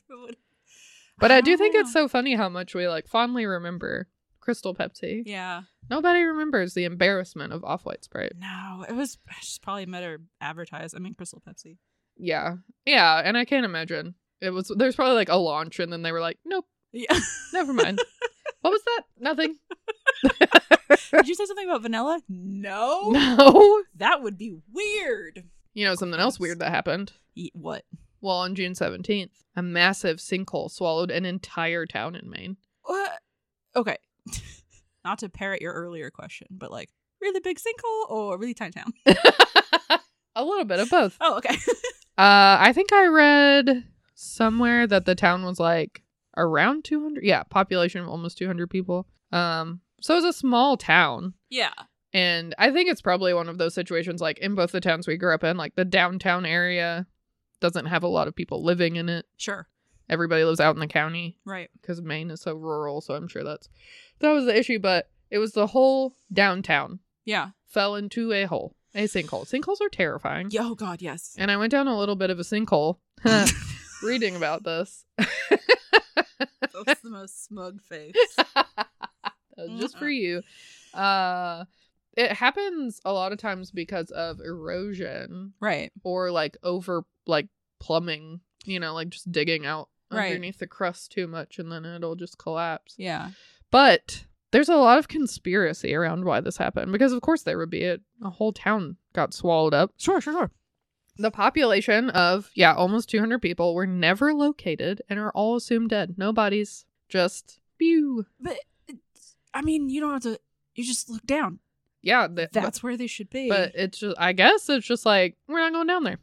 But 1.18 1.32
I 1.32 1.40
do 1.40 1.52
don't 1.52 1.60
think 1.60 1.76
ah. 1.76 1.80
it's 1.80 1.94
so 1.94 2.10
funny 2.10 2.36
how 2.36 2.50
much 2.50 2.76
we 2.76 2.88
like 2.90 3.08
fondly 3.08 3.46
remember 3.46 4.10
Crystal 4.46 4.76
Pepsi. 4.76 5.24
Yeah. 5.26 5.64
Nobody 5.90 6.22
remembers 6.24 6.74
the 6.76 6.86
embarrassment 6.86 7.52
of 7.52 7.64
off 7.64 7.84
white 7.86 8.04
Sprite. 8.04 8.34
No, 8.38 8.86
it 8.88 8.94
was 8.94 9.18
it's 9.42 9.58
probably 9.58 9.86
better 9.86 10.22
advertised. 10.40 10.96
I 10.96 11.00
mean, 11.00 11.16
Crystal 11.16 11.42
Pepsi. 11.46 11.78
Yeah. 12.16 12.58
Yeah. 12.86 13.22
And 13.26 13.36
I 13.38 13.44
can't 13.44 13.66
imagine. 13.66 14.16
It 14.42 14.52
was, 14.52 14.72
there's 14.78 14.96
probably 14.96 15.16
like 15.16 15.30
a 15.30 15.36
launch 15.36 15.80
and 15.80 15.92
then 15.92 16.04
they 16.04 16.12
were 16.12 16.22
like, 16.22 16.38
nope, 16.46 16.66
Yeah. 16.94 17.18
never 17.54 17.74
mind. 17.74 18.00
what 18.62 18.70
was 18.72 18.82
that? 18.86 19.02
Nothing. 19.20 19.56
Did 21.12 21.28
you 21.28 21.36
say 21.36 21.46
something 21.46 21.68
about 21.68 21.82
vanilla? 21.82 22.22
No. 22.30 23.10
No. 23.12 23.84
That 23.96 24.22
would 24.22 24.38
be 24.38 24.56
weird. 24.72 25.44
You 25.74 25.86
know, 25.86 25.96
something 25.96 26.20
else 26.20 26.40
weird 26.40 26.60
that 26.60 26.70
happened. 26.72 27.14
What? 27.54 27.84
Well, 28.22 28.38
on 28.38 28.56
June 28.56 28.74
17th, 28.74 29.32
a 29.56 29.62
massive 29.64 30.18
sinkhole 30.18 30.72
swallowed 30.72 31.12
an 31.12 31.26
entire 31.26 31.86
town 31.86 32.16
in 32.16 32.30
Maine. 32.30 32.58
What? 32.84 33.20
Okay. 33.76 33.98
Not 35.06 35.20
to 35.20 35.30
parrot 35.30 35.62
your 35.62 35.74
earlier 35.74 36.10
question, 36.10 36.48
but 36.52 36.72
like 36.72 36.90
really 37.22 37.40
big 37.40 37.58
sinkhole 37.58 38.10
or 38.10 38.38
really 38.38 38.54
tiny 38.54 38.72
town? 38.72 38.94
a 40.36 40.44
little 40.44 40.66
bit 40.66 40.80
of 40.80 40.90
both. 40.90 41.18
Oh, 41.22 41.38
okay. 41.38 41.56
Uh, 42.18 42.56
I 42.62 42.72
think 42.72 42.94
I 42.94 43.08
read 43.08 43.84
somewhere 44.14 44.88
that 44.88 45.04
the 45.06 45.16
town 45.16 45.44
was 45.44 45.60
like 45.60 46.02
around 46.38 46.86
200. 46.86 47.26
Yeah, 47.26 47.44
population 47.44 48.00
of 48.00 48.08
almost 48.08 48.38
200 48.38 48.70
people. 48.70 49.06
Um, 49.34 49.82
so 50.00 50.14
it 50.14 50.24
was 50.24 50.34
a 50.34 50.40
small 50.40 50.78
town. 50.78 51.34
yeah. 51.50 51.74
And 52.14 52.56
I 52.58 52.72
think 52.72 52.90
it's 52.90 53.02
probably 53.02 53.34
one 53.34 53.50
of 53.50 53.58
those 53.58 53.74
situations 53.74 54.22
like 54.22 54.38
in 54.38 54.56
both 54.56 54.72
the 54.72 54.80
towns 54.80 55.06
we 55.06 55.18
grew 55.18 55.34
up 55.34 55.44
in, 55.44 55.58
like 55.58 55.76
the 55.76 55.84
downtown 55.84 56.46
area 56.46 57.06
doesn't 57.60 57.88
have 57.88 58.04
a 58.04 58.08
lot 58.08 58.30
of 58.30 58.36
people 58.36 58.64
living 58.64 58.96
in 58.96 59.10
it. 59.10 59.26
Sure. 59.36 59.68
Everybody 60.10 60.44
lives 60.44 60.60
out 60.60 60.76
in 60.76 60.80
the 60.80 60.88
county 60.88 61.38
Right. 61.46 61.70
because 61.82 62.02
Maine 62.02 62.30
is 62.32 62.42
so 62.42 62.54
rural. 62.54 63.02
So 63.02 63.14
I'm 63.16 63.28
sure 63.28 63.44
that's 63.44 63.68
that 64.20 64.32
was 64.32 64.46
the 64.46 64.58
issue. 64.58 64.80
But 64.80 65.10
it 65.32 65.40
was 65.40 65.54
the 65.54 65.68
whole 65.68 66.14
downtown 66.32 67.00
Yeah. 67.26 67.50
fell 67.66 67.96
into 67.96 68.32
a 68.32 68.44
hole, 68.46 68.76
a 68.94 69.06
sinkhole. 69.06 69.48
Sinkholes 69.50 69.82
are 69.82 69.90
terrifying. 69.90 70.50
Yo, 70.52 70.76
God, 70.76 71.02
yes. 71.02 71.36
And 71.38 71.50
I 71.50 71.58
went 71.58 71.72
down 71.72 71.88
a 71.88 71.98
little 71.98 72.16
bit 72.16 72.30
of 72.30 72.40
a 72.40 72.44
sinkhole 72.44 72.98
reading 74.04 74.36
about 74.36 74.64
this. 74.64 75.06
That's 76.86 77.02
the 77.02 77.10
most 77.10 77.46
smug 77.46 77.82
face. 77.82 78.14
Just 79.78 79.98
for 79.98 80.10
you. 80.10 80.42
Uh 80.94 81.66
it 82.18 82.32
happens 82.32 83.02
a 83.04 83.12
lot 83.12 83.34
of 83.34 83.40
times 83.40 83.72
because 83.72 84.10
of 84.12 84.40
erosion 84.40 85.54
Right. 85.60 85.92
or 86.04 86.32
like 86.32 86.56
over 86.64 87.04
like 87.28 87.48
plumbing, 87.80 88.40
you 88.66 88.80
know, 88.80 88.94
like 88.94 89.10
just 89.10 89.30
digging 89.32 89.66
out 89.66 89.90
Right. 90.12 90.28
underneath 90.28 90.60
the 90.60 90.68
crust 90.68 91.12
too 91.12 91.28
much 91.28 91.58
and 91.60 91.72
then 91.72 91.86
it'll 91.86 92.16
just 92.16 92.38
collapse. 92.38 92.96
Yeah. 92.98 93.32
But 93.72 94.26
there's 94.52 94.70
a 94.70 94.76
lot 94.76 94.98
of 95.00 95.08
conspiracy 95.08 95.94
around 95.94 96.24
why 96.26 96.40
this 96.42 96.58
happened 96.58 96.92
because 96.92 97.12
of 97.12 97.22
course 97.22 97.44
there 97.44 97.58
would 97.58 97.70
be 97.72 97.82
it. 97.84 98.02
A 98.24 98.30
whole 98.30 98.54
town 98.54 98.98
got 99.14 99.34
swallowed 99.34 99.74
up. 99.74 99.92
Sure, 99.98 100.22
sure, 100.22 100.34
sure. 100.34 100.52
The 101.18 101.32
population 101.32 102.10
of 102.12 102.52
yeah, 102.56 102.74
almost 102.74 103.10
200 103.10 103.42
people 103.42 103.74
were 103.74 103.88
never 103.88 104.34
located 104.34 105.02
and 105.10 105.18
are 105.18 105.32
all 105.32 105.56
assumed 105.56 105.90
dead. 105.90 106.16
No 106.18 106.32
bodies, 106.34 106.86
just 107.10 107.60
pew. 107.78 108.26
But 108.40 108.58
I 109.54 109.62
mean, 109.62 109.90
you 109.90 110.02
don't 110.02 110.12
have 110.14 110.24
to. 110.24 110.40
You 110.76 110.84
just 110.84 111.10
look 111.10 111.26
down. 111.26 111.60
Yeah, 112.02 112.28
th- 112.28 112.50
That's 112.52 112.84
where 112.84 112.98
they 112.98 113.08
should 113.08 113.30
be. 113.30 113.48
but 113.50 113.72
it's 113.76 113.98
just 114.00 114.18
I 114.20 114.34
guess 114.34 114.68
it's 114.70 114.86
just 114.86 115.06
like 115.06 115.38
we're 115.48 115.60
not 115.60 115.72
going 115.74 115.88
down 115.88 116.04
there. 116.04 116.20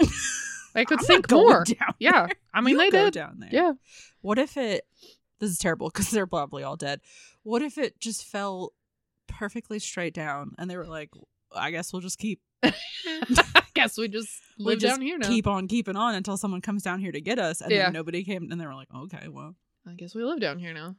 They 0.74 0.84
could 0.84 1.00
I'm 1.00 1.04
sink 1.04 1.30
more. 1.30 1.64
Yeah. 1.98 2.26
I 2.54 2.60
mean 2.60 2.72
You 2.74 2.78
they 2.78 2.90
did. 2.90 3.12
down 3.14 3.38
there. 3.40 3.50
Yeah, 3.52 3.72
What 4.20 4.38
if 4.38 4.56
it? 4.56 4.86
This 5.38 5.50
is 5.50 5.58
terrible 5.58 5.88
because 5.88 6.10
they're 6.10 6.26
probably 6.26 6.62
all 6.62 6.76
dead. 6.76 7.00
What 7.42 7.62
if 7.62 7.78
it 7.78 7.98
just 8.00 8.24
fell 8.24 8.72
perfectly 9.26 9.78
straight 9.78 10.12
down 10.14 10.52
and 10.58 10.68
they 10.70 10.76
were 10.76 10.86
like, 10.86 11.10
"I 11.54 11.70
guess 11.70 11.92
we'll 11.92 12.02
just 12.02 12.18
keep 12.18 12.40
I 12.62 12.72
guess 13.74 13.96
we 13.96 14.08
just 14.08 14.38
we 14.58 14.64
live 14.66 14.78
just 14.80 14.96
down 14.96 15.00
here 15.06 15.16
now. 15.18 15.28
keep 15.28 15.46
on 15.46 15.66
keeping 15.68 15.96
on 15.96 16.14
until 16.14 16.36
someone 16.36 16.60
comes 16.60 16.82
down 16.82 17.00
here 17.00 17.12
to 17.12 17.20
get 17.20 17.38
us." 17.38 17.60
And 17.62 17.70
Yeah. 17.70 17.84
then 17.84 17.94
nobody 17.94 18.22
came, 18.24 18.50
and 18.52 18.60
they 18.60 18.66
were 18.66 18.74
like, 18.74 18.88
"Okay, 18.94 19.28
well, 19.28 19.54
I 19.86 19.94
guess 19.94 20.14
we 20.14 20.22
live 20.24 20.40
down 20.40 20.58
here 20.58 20.74
now. 20.74 20.96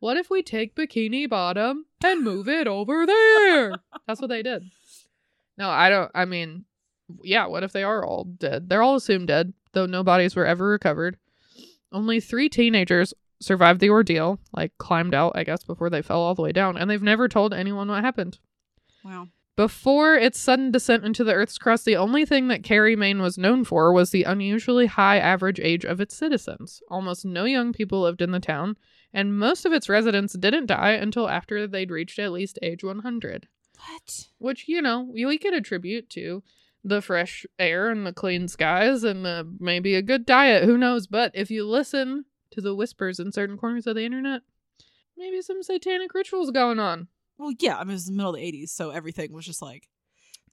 What 0.00 0.16
if 0.16 0.28
we 0.28 0.42
take 0.42 0.74
Bikini 0.74 1.28
Bottom 1.28 1.86
and 2.02 2.22
move 2.24 2.48
it 2.48 2.66
over 2.66 3.06
there? 3.06 3.72
That's 4.06 4.20
what 4.20 4.28
they 4.28 4.42
did. 4.42 4.64
No, 5.56 5.70
I 5.70 5.88
don't. 5.88 6.10
I 6.14 6.24
mean, 6.24 6.64
yeah, 7.22 7.46
what 7.46 7.62
if 7.62 7.72
they 7.72 7.82
are 7.82 8.04
all 8.04 8.24
dead? 8.24 8.68
They're 8.68 8.82
all 8.82 8.96
assumed 8.96 9.28
dead, 9.28 9.52
though 9.72 9.86
no 9.86 10.02
bodies 10.02 10.34
were 10.34 10.46
ever 10.46 10.66
recovered. 10.66 11.16
Only 11.92 12.20
three 12.20 12.48
teenagers 12.48 13.14
survived 13.40 13.80
the 13.80 13.90
ordeal, 13.90 14.40
like 14.52 14.76
climbed 14.78 15.14
out, 15.14 15.32
I 15.34 15.44
guess, 15.44 15.64
before 15.64 15.90
they 15.90 16.02
fell 16.02 16.20
all 16.20 16.34
the 16.34 16.42
way 16.42 16.52
down, 16.52 16.76
and 16.76 16.90
they've 16.90 17.02
never 17.02 17.28
told 17.28 17.52
anyone 17.52 17.88
what 17.88 18.04
happened. 18.04 18.38
wow." 19.04 19.28
Before 19.56 20.16
its 20.16 20.40
sudden 20.40 20.72
descent 20.72 21.04
into 21.04 21.22
the 21.22 21.32
Earth's 21.32 21.58
crust, 21.58 21.84
the 21.84 21.96
only 21.96 22.24
thing 22.24 22.48
that 22.48 22.64
Carrie, 22.64 22.96
Maine 22.96 23.22
was 23.22 23.38
known 23.38 23.62
for 23.62 23.92
was 23.92 24.10
the 24.10 24.24
unusually 24.24 24.86
high 24.86 25.18
average 25.18 25.60
age 25.60 25.84
of 25.84 26.00
its 26.00 26.16
citizens. 26.16 26.82
Almost 26.90 27.24
no 27.24 27.44
young 27.44 27.72
people 27.72 28.00
lived 28.00 28.20
in 28.20 28.32
the 28.32 28.40
town, 28.40 28.76
and 29.12 29.38
most 29.38 29.64
of 29.64 29.72
its 29.72 29.88
residents 29.88 30.32
didn't 30.32 30.66
die 30.66 30.92
until 30.92 31.28
after 31.28 31.68
they'd 31.68 31.92
reached 31.92 32.18
at 32.18 32.32
least 32.32 32.58
age 32.62 32.82
100. 32.82 33.46
What? 33.78 34.28
Which, 34.38 34.66
you 34.66 34.82
know, 34.82 35.08
we 35.12 35.38
could 35.38 35.54
attribute 35.54 36.10
to 36.10 36.42
the 36.84 37.00
fresh 37.00 37.46
air 37.58 37.88
and 37.88 38.06
the 38.06 38.12
clean 38.12 38.46
skies 38.46 39.02
and 39.02 39.24
the, 39.24 39.50
maybe 39.58 39.94
a 39.94 40.02
good 40.02 40.26
diet. 40.26 40.64
Who 40.64 40.76
knows? 40.76 41.06
But 41.06 41.32
if 41.34 41.50
you 41.50 41.66
listen 41.66 42.26
to 42.50 42.60
the 42.60 42.74
whispers 42.74 43.18
in 43.18 43.32
certain 43.32 43.56
corners 43.56 43.86
of 43.86 43.96
the 43.96 44.04
internet, 44.04 44.42
maybe 45.16 45.40
some 45.40 45.62
satanic 45.62 46.14
rituals 46.14 46.50
going 46.50 46.78
on. 46.78 47.08
Well, 47.38 47.52
yeah. 47.58 47.78
I 47.78 47.84
mean, 47.84 47.90
it 47.90 47.94
was 47.94 48.06
the 48.06 48.12
middle 48.12 48.34
of 48.34 48.40
the 48.40 48.42
'80s, 48.42 48.68
so 48.68 48.90
everything 48.90 49.32
was 49.32 49.44
just 49.44 49.62
like, 49.62 49.88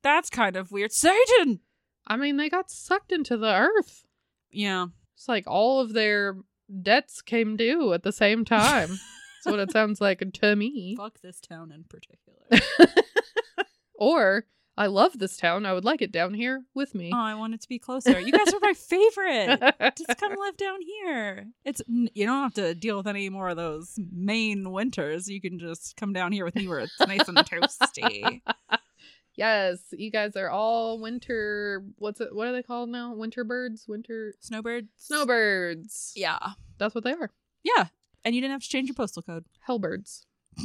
"That's 0.02 0.30
kind 0.30 0.56
of 0.56 0.72
weird." 0.72 0.92
Satan. 0.92 1.60
I 2.08 2.18
mean, 2.18 2.38
they 2.38 2.50
got 2.50 2.72
sucked 2.72 3.12
into 3.12 3.38
the 3.38 3.54
earth. 3.54 4.06
Yeah. 4.50 4.88
It's 5.16 5.28
like 5.28 5.44
all 5.46 5.80
of 5.80 5.94
their 5.94 6.38
debts 6.82 7.22
came 7.22 7.56
due 7.56 7.94
at 7.94 8.02
the 8.02 8.12
same 8.12 8.44
time. 8.44 8.90
That's 8.90 9.46
what 9.46 9.60
it 9.60 9.72
sounds 9.72 10.02
like 10.02 10.24
to 10.34 10.56
me. 10.56 10.96
Fuck 10.98 11.22
this 11.22 11.40
town 11.40 11.72
in 11.72 11.84
particular. 11.84 12.40
or 13.94 14.46
I 14.78 14.88
love 14.88 15.20
this 15.20 15.38
town. 15.38 15.66
I 15.66 15.74
would 15.74 15.84
like 15.84 16.02
it 16.02 16.12
down 16.12 16.34
here 16.34 16.64
with 16.74 16.96
me. 16.96 17.12
oh, 17.14 17.20
I 17.20 17.36
want 17.36 17.54
it 17.54 17.62
to 17.62 17.68
be 17.68 17.78
closer. 17.78 18.20
You 18.20 18.32
guys 18.32 18.54
are 18.54 18.60
my 18.62 18.74
favorite. 18.74 19.60
Just 19.98 20.18
come 20.20 20.34
live 20.40 20.58
down 20.58 20.80
here. 20.82 21.48
It's 21.66 21.82
you 21.88 22.26
don't 22.26 22.44
have 22.44 22.54
to 22.56 22.74
deal 22.74 22.98
with 22.98 23.08
any 23.08 23.30
more 23.30 23.50
of 23.50 23.58
those 23.58 24.00
Maine 24.12 24.72
winters. 24.72 25.28
You 25.28 25.42
can 25.42 25.60
just 25.60 25.98
come 25.98 26.14
down 26.14 26.32
here 26.32 26.46
with 26.46 26.56
me 26.56 26.68
where 26.68 26.80
it's 26.80 27.00
nice 27.02 27.28
and 27.28 27.38
toasty. 27.38 28.42
yes, 29.36 29.80
you 29.92 30.10
guys 30.10 30.36
are 30.36 30.50
all 30.50 31.00
winter. 31.00 31.84
What's 31.98 32.22
it? 32.22 32.34
What 32.34 32.48
are 32.48 32.54
they 32.54 32.64
called 32.64 32.90
now? 32.90 33.14
Winter 33.14 33.44
birds? 33.44 33.86
Winter 33.88 34.34
snowbirds, 34.40 34.88
snowbirds. 34.96 36.14
Yeah. 36.16 36.40
that's 36.78 36.96
what 36.96 37.04
they 37.04 37.12
are. 37.12 37.32
Yeah. 37.64 37.88
And 38.24 38.34
you 38.36 38.42
didn't 38.42 38.54
have 38.54 38.64
to 38.64 38.70
change 38.70 38.88
your 38.88 38.96
postal 38.96 39.22
code. 39.22 39.46
Hellbirds. 39.68 40.22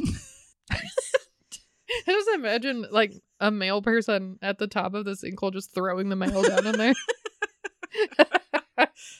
I 1.89 2.03
just 2.11 2.29
imagine 2.35 2.85
like 2.91 3.13
a 3.39 3.51
male 3.51 3.81
person 3.81 4.37
at 4.41 4.57
the 4.57 4.67
top 4.67 4.93
of 4.93 5.05
the 5.05 5.11
sinkhole 5.11 5.53
just 5.53 5.73
throwing 5.73 6.09
the 6.09 6.15
mail 6.15 6.43
down 6.43 6.67
in 6.67 6.77
there. 6.77 6.93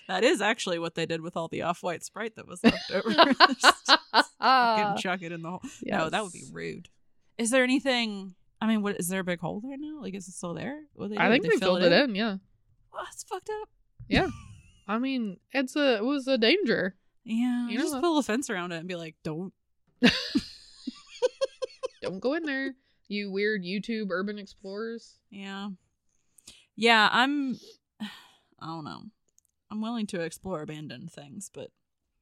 That 0.07 0.23
is 0.23 0.41
actually 0.41 0.79
what 0.79 0.95
they 0.95 1.05
did 1.05 1.21
with 1.21 1.35
all 1.35 1.47
the 1.47 1.63
off-white 1.63 2.03
Sprite 2.03 2.35
that 2.35 2.47
was 2.47 2.63
left 2.63 2.91
over. 2.91 3.09
Just 3.59 5.03
chuck 5.03 5.21
it 5.21 5.31
in 5.31 5.41
the 5.41 5.49
hole. 5.49 5.61
No, 5.83 6.09
that 6.09 6.23
would 6.23 6.31
be 6.31 6.45
rude. 6.51 6.89
Is 7.37 7.49
there 7.49 7.63
anything? 7.63 8.35
I 8.61 8.67
mean, 8.67 8.81
what 8.81 8.99
is 8.99 9.09
there 9.09 9.19
a 9.19 9.23
big 9.23 9.39
hole 9.39 9.59
there 9.61 9.77
now? 9.77 10.01
Like, 10.01 10.15
is 10.15 10.27
it 10.27 10.33
still 10.33 10.53
there? 10.53 10.79
What 10.93 11.09
they 11.09 11.17
I 11.17 11.29
think 11.29 11.43
they, 11.43 11.49
fill 11.49 11.75
filled 11.77 11.83
it 11.83 11.91
in? 11.91 12.15
Yeah. 12.15 12.37
Oh, 12.93 13.03
it's 13.11 13.23
fucked 13.23 13.49
up. 13.61 13.69
Yeah. 14.07 14.29
I 14.87 14.97
mean, 14.97 15.37
it's 15.51 15.75
a 15.75 15.97
it 15.97 16.05
was 16.05 16.27
a 16.27 16.37
danger. 16.37 16.95
Yeah, 17.25 17.67
You 17.67 17.77
know 17.77 17.83
just 17.83 18.01
build 18.01 18.19
a 18.19 18.23
fence 18.23 18.49
around 18.49 18.71
it 18.71 18.77
and 18.77 18.87
be 18.87 18.95
like, 18.95 19.15
"Don't." 19.23 19.53
Don't 22.09 22.19
go 22.19 22.33
in 22.33 22.43
there, 22.43 22.73
you 23.07 23.31
weird 23.31 23.63
YouTube 23.63 24.07
urban 24.11 24.37
explorers. 24.39 25.15
Yeah, 25.29 25.69
yeah. 26.75 27.09
I'm. 27.11 27.59
I 28.59 28.65
don't 28.65 28.85
know. 28.85 29.03
I'm 29.69 29.81
willing 29.81 30.07
to 30.07 30.21
explore 30.21 30.61
abandoned 30.61 31.11
things, 31.11 31.51
but 31.53 31.69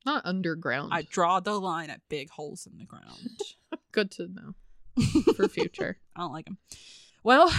Not 0.05 0.25
underground. 0.25 0.93
I 0.93 1.03
draw 1.03 1.39
the 1.39 1.53
line 1.59 1.89
at 1.89 2.01
big 2.09 2.29
holes 2.31 2.67
in 2.69 2.77
the 2.77 2.85
ground. 2.85 3.29
Good 3.91 4.11
to 4.11 4.27
know 4.27 4.55
for 5.35 5.47
future. 5.47 5.97
I 6.15 6.21
don't 6.21 6.33
like 6.33 6.45
them. 6.45 6.57
Well, 7.23 7.51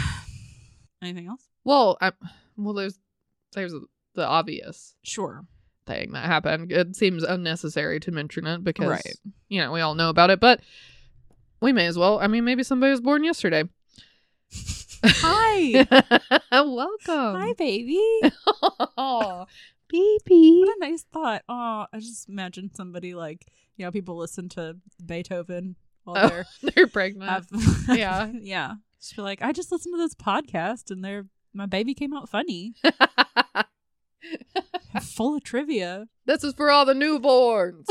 anything 1.03 1.27
else? 1.29 1.49
well, 1.65 1.97
I, 2.01 2.13
well, 2.57 2.75
there's 2.75 2.99
there's 3.53 3.73
the 4.15 4.27
obvious 4.27 4.95
Sure. 5.03 5.47
thing 5.87 6.13
that 6.13 6.27
happened. 6.27 6.71
It 6.73 6.95
seems 6.97 7.23
unnecessary 7.23 7.99
to 8.01 8.11
mention 8.13 8.47
it 8.47 8.63
because 8.65 8.89
Right. 8.89 9.17
you 9.49 9.61
know 9.63 9.73
we 9.73 9.81
all 9.81 9.95
know 9.95 10.11
about 10.11 10.31
it, 10.31 10.41
but 10.41 10.61
we 11.61 11.73
may 11.73 11.87
as 11.87 11.99
well. 11.99 12.19
I 12.19 12.27
mean, 12.27 12.45
maybe 12.45 12.63
somebody 12.63 12.91
was 12.91 13.01
born 13.01 13.25
yesterday. 13.25 13.65
Hi. 15.05 15.87
Welcome. 16.53 17.41
Hi, 17.41 17.53
baby. 17.55 18.01
oh, 18.99 19.47
baby. 19.89 20.63
What 20.65 20.77
a 20.77 20.81
nice 20.81 21.05
thought. 21.13 21.43
Oh, 21.49 21.87
I 21.93 21.99
just 21.99 22.29
imagine 22.29 22.71
somebody 22.75 23.15
like, 23.15 23.47
you 23.77 23.85
know, 23.85 23.91
people 23.93 24.17
listen 24.17 24.49
to 24.51 24.77
Beethoven 25.05 25.77
while 26.05 26.17
Oh, 26.25 26.29
they're 26.29 26.47
they're 26.75 26.87
pregnant. 26.87 27.31
have, 27.31 27.47
Yeah. 27.89 28.31
yeah. 28.41 28.75
Just 29.01 29.17
be 29.17 29.23
like, 29.23 29.43
I 29.43 29.53
just 29.53 29.71
listened 29.71 29.95
to 29.95 29.99
this 29.99 30.15
podcast 30.15 30.91
and 30.91 31.05
they're 31.05 31.27
my 31.53 31.67
baby 31.67 31.95
came 31.95 32.13
out 32.13 32.29
funny, 32.29 32.75
full 35.03 35.37
of 35.37 35.43
trivia. 35.45 36.07
this 36.27 36.45
is 36.45 36.53
for 36.53 36.71
all 36.71 36.85
the 36.85 36.93
newborns. 36.93 37.87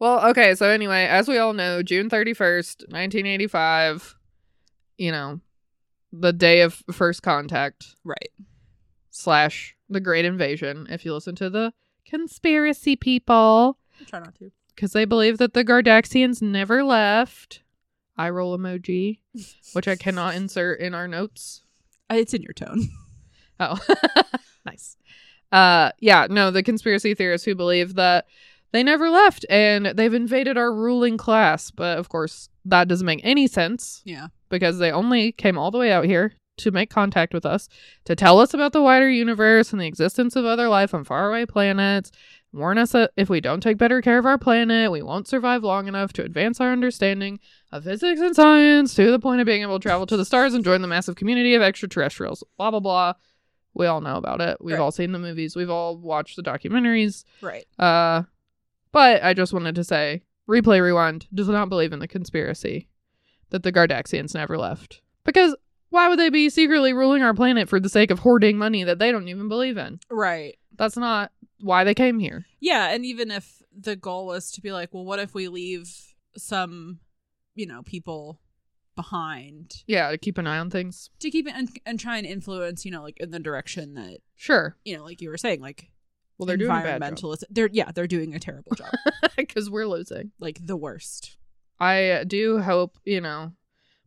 Well, 0.00 0.28
okay. 0.30 0.54
So, 0.54 0.68
anyway, 0.68 1.04
as 1.04 1.28
we 1.28 1.38
all 1.38 1.52
know, 1.52 1.82
June 1.82 2.08
31st, 2.08 2.88
1985, 2.90 4.16
you 4.98 5.12
know, 5.12 5.40
the 6.12 6.32
day 6.32 6.62
of 6.62 6.82
first 6.92 7.22
contact 7.22 7.94
Right. 8.04 8.30
slash 9.10 9.76
the 9.88 10.00
great 10.00 10.24
invasion, 10.24 10.86
if 10.90 11.04
you 11.04 11.12
listen 11.14 11.34
to 11.36 11.50
the 11.50 11.72
conspiracy 12.06 12.96
people, 12.96 13.78
Try 14.06 14.20
not 14.20 14.34
to. 14.36 14.50
because 14.74 14.92
they 14.92 15.04
believe 15.04 15.38
that 15.38 15.52
the 15.54 15.64
Gardaxians 15.64 16.40
never 16.42 16.82
left. 16.82 17.62
Eye 18.16 18.30
roll 18.30 18.56
emoji, 18.58 19.18
which 19.72 19.86
I 19.88 19.96
cannot 19.96 20.34
insert 20.34 20.80
in 20.80 20.94
our 20.94 21.06
notes. 21.08 21.62
Uh, 22.10 22.14
It's 22.16 22.34
in 22.34 22.42
your 22.42 22.54
tone. 22.54 22.88
Oh, 23.62 23.78
nice. 24.64 24.96
Uh, 25.52 25.90
yeah, 25.98 26.26
no, 26.30 26.50
the 26.50 26.62
conspiracy 26.62 27.12
theorists 27.14 27.44
who 27.44 27.54
believe 27.54 27.94
that 27.96 28.24
they 28.72 28.82
never 28.82 29.08
left 29.10 29.44
and 29.50 29.86
they've 29.86 30.14
invaded 30.14 30.56
our 30.56 30.72
ruling 30.72 31.16
class. 31.16 31.70
But 31.70 31.98
of 31.98 32.08
course, 32.08 32.48
that 32.64 32.88
doesn't 32.88 33.06
make 33.06 33.20
any 33.24 33.46
sense 33.46 34.02
Yeah. 34.04 34.28
because 34.48 34.78
they 34.78 34.90
only 34.92 35.32
came 35.32 35.56
all 35.58 35.70
the 35.70 35.78
way 35.78 35.90
out 35.92 36.04
here 36.04 36.32
to 36.58 36.70
make 36.70 36.90
contact 36.90 37.32
with 37.32 37.46
us, 37.46 37.68
to 38.04 38.14
tell 38.14 38.38
us 38.38 38.52
about 38.52 38.72
the 38.72 38.82
wider 38.82 39.08
universe 39.08 39.72
and 39.72 39.80
the 39.80 39.86
existence 39.86 40.36
of 40.36 40.44
other 40.44 40.68
life 40.68 40.92
on 40.92 41.04
faraway 41.04 41.46
planets, 41.46 42.12
warn 42.52 42.76
us 42.76 42.92
that 42.92 43.12
if 43.16 43.30
we 43.30 43.40
don't 43.40 43.62
take 43.62 43.78
better 43.78 44.02
care 44.02 44.18
of 44.18 44.26
our 44.26 44.36
planet, 44.36 44.90
we 44.90 45.00
won't 45.00 45.26
survive 45.26 45.64
long 45.64 45.88
enough 45.88 46.12
to 46.12 46.22
advance 46.22 46.60
our 46.60 46.70
understanding 46.70 47.40
of 47.72 47.84
physics 47.84 48.20
and 48.20 48.36
science 48.36 48.92
to 48.94 49.10
the 49.10 49.18
point 49.18 49.40
of 49.40 49.46
being 49.46 49.62
able 49.62 49.78
to 49.78 49.82
travel 49.88 50.04
to 50.06 50.16
the 50.18 50.24
stars 50.24 50.52
and 50.52 50.62
join 50.64 50.82
the 50.82 50.88
massive 50.88 51.16
community 51.16 51.54
of 51.54 51.62
extraterrestrials. 51.62 52.44
Blah, 52.58 52.72
blah, 52.72 52.80
blah. 52.80 53.12
We 53.72 53.86
all 53.86 54.00
know 54.02 54.16
about 54.16 54.40
it. 54.42 54.58
We've 54.60 54.74
Right. 54.74 54.82
all 54.82 54.90
seen 54.90 55.12
the 55.12 55.18
movies. 55.18 55.56
We've 55.56 55.70
all 55.70 55.96
watched 55.96 56.36
the 56.36 56.42
documentaries. 56.42 57.24
Right. 57.40 57.64
Uh, 57.78 58.24
but 58.92 59.22
I 59.22 59.34
just 59.34 59.52
wanted 59.52 59.74
to 59.76 59.84
say, 59.84 60.22
replay 60.48 60.82
rewind 60.82 61.26
does 61.32 61.48
not 61.48 61.68
believe 61.68 61.92
in 61.92 61.98
the 62.00 62.08
conspiracy 62.08 62.88
that 63.50 63.62
the 63.62 63.72
Gardaxians 63.72 64.34
never 64.34 64.56
left. 64.58 65.00
Because 65.24 65.54
why 65.90 66.08
would 66.08 66.18
they 66.18 66.30
be 66.30 66.48
secretly 66.50 66.92
ruling 66.92 67.22
our 67.22 67.34
planet 67.34 67.68
for 67.68 67.80
the 67.80 67.88
sake 67.88 68.10
of 68.10 68.20
hoarding 68.20 68.56
money 68.58 68.84
that 68.84 68.98
they 68.98 69.10
don't 69.12 69.28
even 69.28 69.48
believe 69.48 69.76
in? 69.76 69.98
Right. 70.10 70.56
That's 70.76 70.96
not 70.96 71.32
why 71.60 71.84
they 71.84 71.94
came 71.94 72.18
here. 72.20 72.46
Yeah, 72.60 72.90
and 72.90 73.04
even 73.04 73.30
if 73.30 73.62
the 73.76 73.96
goal 73.96 74.26
was 74.26 74.50
to 74.52 74.60
be 74.60 74.72
like, 74.72 74.94
well, 74.94 75.04
what 75.04 75.18
if 75.18 75.34
we 75.34 75.48
leave 75.48 75.88
some, 76.36 77.00
you 77.54 77.66
know, 77.66 77.82
people 77.82 78.40
behind 78.96 79.82
Yeah, 79.86 80.10
to 80.10 80.18
keep 80.18 80.38
an 80.38 80.46
eye 80.46 80.58
on 80.58 80.70
things. 80.70 81.10
to 81.20 81.30
keep 81.30 81.46
it 81.46 81.54
and, 81.56 81.68
and 81.86 81.98
try 81.98 82.18
and 82.18 82.26
influence, 82.26 82.84
you 82.84 82.90
know, 82.90 83.02
like 83.02 83.16
in 83.18 83.30
the 83.30 83.38
direction 83.38 83.94
that, 83.94 84.18
Sure. 84.36 84.76
you 84.84 84.96
know, 84.96 85.04
like 85.04 85.20
you 85.20 85.28
were 85.30 85.36
saying, 85.38 85.60
like 85.60 85.90
Well, 86.40 86.46
they're 86.46 86.56
doing 86.56 86.70
a 86.70 86.74
bad 86.82 87.00
job 87.00 87.12
environmentalist. 87.18 87.44
They're 87.50 87.68
yeah, 87.72 87.92
they're 87.92 88.06
doing 88.06 88.34
a 88.34 88.38
terrible 88.40 88.74
job, 88.74 88.90
because 89.36 89.68
we're 89.70 89.86
losing. 89.86 90.32
like 90.40 90.58
the 90.66 90.76
worst. 90.76 91.36
I 91.78 92.24
do 92.26 92.58
hope, 92.60 92.98
you 93.04 93.20
know, 93.20 93.52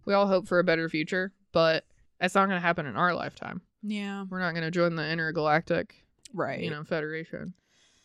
we 0.06 0.13
all 0.13 0.28
hope 0.28 0.48
for 0.48 0.60
a 0.60 0.63
better 0.63 0.89
future, 0.89 1.32
but 1.54 1.86
it's 2.19 2.36
not 2.36 2.48
going 2.48 2.58
to 2.60 2.65
happen 2.65 2.86
in 2.86 2.96
our 2.96 3.13
lifetime. 3.15 3.62
Yeah, 3.82 4.26
We're 4.30 4.39
not 4.39 4.52
going 4.54 4.63
to 4.63 4.72
join 4.72 4.96
the 4.96 5.10
intergalactic, 5.10 5.96
right. 6.34 6.60
you 6.62 6.69
know, 6.69 6.84
federation. 6.84 7.54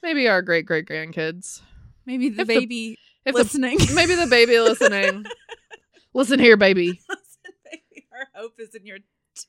Maybe 0.02 0.26
our 0.28 0.42
great 0.42 0.64
great 0.66 0.86
grandkids. 0.86 1.60
maybe 2.06 2.28
the 2.30 2.42
if 2.42 2.48
the- 2.48 2.54
baby 2.58 2.98
If 3.24 3.34
the 3.34 3.42
listening. 3.42 3.78
maybe 3.94 4.14
the 4.14 4.26
baby 4.26 4.58
listening. 4.60 5.24
Listen 6.14 6.38
here, 6.38 6.56
baby. 6.56 7.00
Listen, 7.08 7.52
baby, 7.64 8.06
our 8.12 8.26
hope 8.34 8.54
is 8.58 8.74
in 8.74 8.86
your 8.86 8.98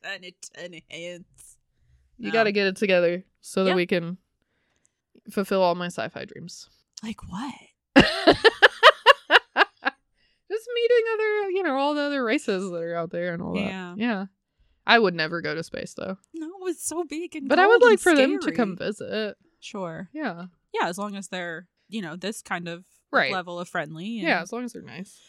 tiny, 0.03 0.35
tiny 0.55 0.83
hands. 0.91 1.57
You 2.17 2.27
No. 2.27 2.33
got 2.33 2.43
to 2.43 2.51
get 2.51 2.67
it 2.67 2.75
together 2.75 3.23
so 3.41 3.63
that 3.63 3.75
we 3.75 3.85
can 3.85 4.17
fulfill 5.31 5.61
all 5.61 5.75
my 5.75 5.87
sci-fi 5.87 6.25
dreams. 6.25 6.69
Like 7.03 7.19
what? 7.29 7.53
Just 10.51 10.67
meeting 10.73 11.03
other, 11.13 11.49
you 11.51 11.63
know, 11.63 11.75
all 11.77 11.93
the 11.93 12.01
other 12.01 12.23
races 12.23 12.69
that 12.71 12.81
are 12.81 12.95
out 12.95 13.11
there 13.11 13.33
and 13.33 13.41
all 13.43 13.53
that. 13.53 13.59
Yeah. 13.61 13.93
Yeah. 13.97 14.25
I 14.87 14.97
would 14.97 15.13
never 15.13 15.41
go 15.41 15.53
to 15.53 15.61
space 15.63 15.93
though. 15.93 16.17
No, 16.33 16.49
it's 16.63 16.83
so 16.87 17.03
big 17.03 17.35
and. 17.35 17.47
But 17.47 17.59
I 17.59 17.67
would 17.67 17.83
like 17.83 17.99
for 17.99 18.15
them 18.15 18.39
to 18.39 18.51
come 18.51 18.75
visit. 18.75 19.37
Sure. 19.59 20.09
Yeah. 20.11 20.45
Yeah, 20.73 20.87
as 20.87 20.97
long 20.97 21.15
as 21.15 21.27
they're 21.27 21.67
you 21.87 22.01
know 22.01 22.15
this 22.15 22.41
kind 22.41 22.67
of 22.67 22.83
Right. 23.11 23.31
level 23.31 23.59
of 23.59 23.67
friendly. 23.67 24.19
and- 24.19 24.27
Yeah, 24.27 24.41
as 24.41 24.51
long 24.51 24.63
as 24.65 24.73
they're 24.73 24.81
nice. 24.83 25.19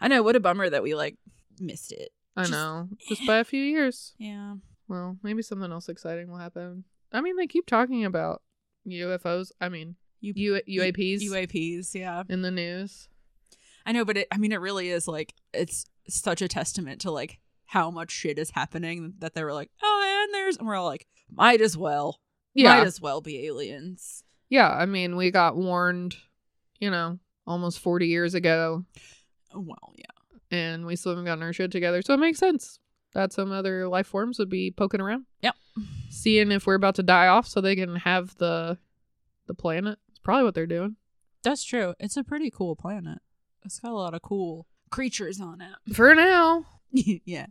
I 0.00 0.08
know. 0.08 0.22
What 0.22 0.36
a 0.36 0.40
bummer 0.40 0.68
that 0.70 0.82
we 0.82 0.94
like 0.94 1.16
missed 1.60 1.92
it. 1.92 2.10
I 2.36 2.42
Just- 2.42 2.52
know. 2.52 2.88
Just 3.08 3.26
by 3.26 3.38
a 3.38 3.44
few 3.44 3.62
years. 3.62 4.14
Yeah. 4.18 4.54
Well, 4.88 5.18
maybe 5.22 5.42
something 5.42 5.70
else 5.72 5.88
exciting 5.90 6.30
will 6.30 6.38
happen. 6.38 6.84
I 7.12 7.20
mean, 7.20 7.36
they 7.36 7.46
keep 7.46 7.66
talking 7.66 8.04
about 8.04 8.42
UFOs. 8.86 9.50
I 9.60 9.68
mean, 9.68 9.96
U- 10.20 10.32
U- 10.66 10.80
UAPs 10.80 11.22
UAPs. 11.22 11.94
Yeah. 11.94 12.22
in 12.28 12.42
the 12.42 12.50
news. 12.50 13.08
I 13.86 13.92
know, 13.92 14.04
but 14.04 14.16
it, 14.16 14.28
I 14.32 14.38
mean, 14.38 14.52
it 14.52 14.60
really 14.60 14.88
is 14.88 15.06
like 15.06 15.34
it's 15.52 15.84
such 16.08 16.40
a 16.42 16.48
testament 16.48 17.00
to 17.02 17.10
like 17.10 17.38
how 17.66 17.90
much 17.90 18.10
shit 18.10 18.38
is 18.38 18.50
happening 18.50 19.14
that 19.18 19.34
they 19.34 19.42
were 19.44 19.52
like, 19.52 19.70
oh, 19.82 20.24
and 20.26 20.34
there's, 20.34 20.56
and 20.56 20.66
we're 20.66 20.74
all 20.76 20.86
like, 20.86 21.06
might 21.30 21.60
as 21.60 21.76
well, 21.76 22.20
Yeah. 22.54 22.78
might 22.78 22.86
as 22.86 23.00
well 23.00 23.20
be 23.20 23.46
aliens. 23.46 24.22
Yeah, 24.48 24.70
I 24.70 24.86
mean, 24.86 25.16
we 25.16 25.30
got 25.30 25.56
warned, 25.56 26.16
you 26.78 26.90
know, 26.90 27.18
almost 27.46 27.80
40 27.80 28.06
years 28.06 28.34
ago, 28.34 28.84
well, 29.54 29.94
yeah. 29.96 30.56
and 30.56 30.86
we 30.86 30.94
still 30.96 31.12
haven't 31.12 31.24
gotten 31.24 31.42
our 31.42 31.52
shit 31.52 31.70
together. 31.72 32.00
So 32.02 32.14
it 32.14 32.20
makes 32.20 32.38
sense 32.38 32.78
that 33.14 33.32
some 33.32 33.50
other 33.52 33.88
life 33.88 34.06
forms 34.06 34.38
would 34.38 34.50
be 34.50 34.70
poking 34.70 35.00
around. 35.00 35.24
Yep. 35.42 35.54
Seeing 36.10 36.52
if 36.52 36.66
we're 36.66 36.74
about 36.74 36.94
to 36.96 37.02
die 37.02 37.26
off 37.28 37.46
so 37.48 37.60
they 37.60 37.76
can 37.76 37.96
have 37.96 38.36
the 38.36 38.78
the 39.46 39.54
planet. 39.54 39.98
It's 40.10 40.18
probably 40.20 40.44
what 40.44 40.54
they're 40.54 40.66
doing. 40.66 40.96
That's 41.42 41.64
true. 41.64 41.94
It's 41.98 42.16
a 42.16 42.24
pretty 42.24 42.50
cool 42.50 42.76
planet. 42.76 43.18
It's 43.64 43.80
got 43.80 43.90
a 43.90 43.94
lot 43.94 44.14
of 44.14 44.22
cool 44.22 44.66
creatures 44.90 45.40
on 45.40 45.60
it. 45.60 45.72
For 45.94 46.14
now. 46.14 46.66
yeah. 46.92 47.46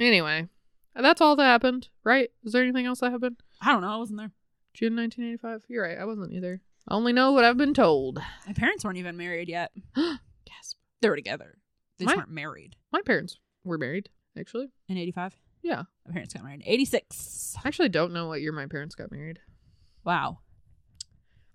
Anyway, 0.00 0.48
that's 0.94 1.20
all 1.20 1.36
that 1.36 1.44
happened, 1.44 1.88
right? 2.02 2.30
Is 2.44 2.52
there 2.52 2.62
anything 2.62 2.86
else 2.86 3.00
that 3.00 3.12
happened? 3.12 3.36
I 3.62 3.72
don't 3.72 3.82
know. 3.82 3.88
I 3.94 3.96
wasn't 3.96 4.18
there. 4.18 4.32
June 4.74 4.96
1985? 4.96 5.64
You're 5.68 5.84
right. 5.84 5.98
I 5.98 6.04
wasn't 6.04 6.32
either. 6.32 6.60
I 6.88 6.94
only 6.94 7.12
know 7.12 7.32
what 7.32 7.44
I've 7.44 7.56
been 7.56 7.74
told. 7.74 8.18
My 8.46 8.52
parents 8.52 8.84
weren't 8.84 8.98
even 8.98 9.16
married 9.16 9.48
yet. 9.48 9.70
yes. 9.96 10.74
They 11.00 11.08
were 11.08 11.16
together. 11.16 11.58
They 11.98 12.04
just 12.06 12.16
My- 12.16 12.20
weren't 12.22 12.30
married. 12.32 12.76
My 12.92 13.00
parents 13.02 13.38
were 13.62 13.78
married, 13.78 14.08
actually. 14.38 14.68
In 14.88 14.96
85? 14.98 15.36
Yeah. 15.62 15.82
My 16.06 16.12
parents 16.12 16.34
got 16.34 16.44
married 16.44 16.60
in 16.62 16.68
86. 16.68 17.56
I 17.64 17.68
actually 17.68 17.88
don't 17.88 18.12
know 18.12 18.28
what 18.28 18.40
year 18.40 18.52
my 18.52 18.66
parents 18.66 18.94
got 18.94 19.10
married. 19.10 19.38
Wow. 20.04 20.40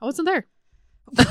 I 0.02 0.06
wasn't 0.06 0.28
there. 0.28 0.48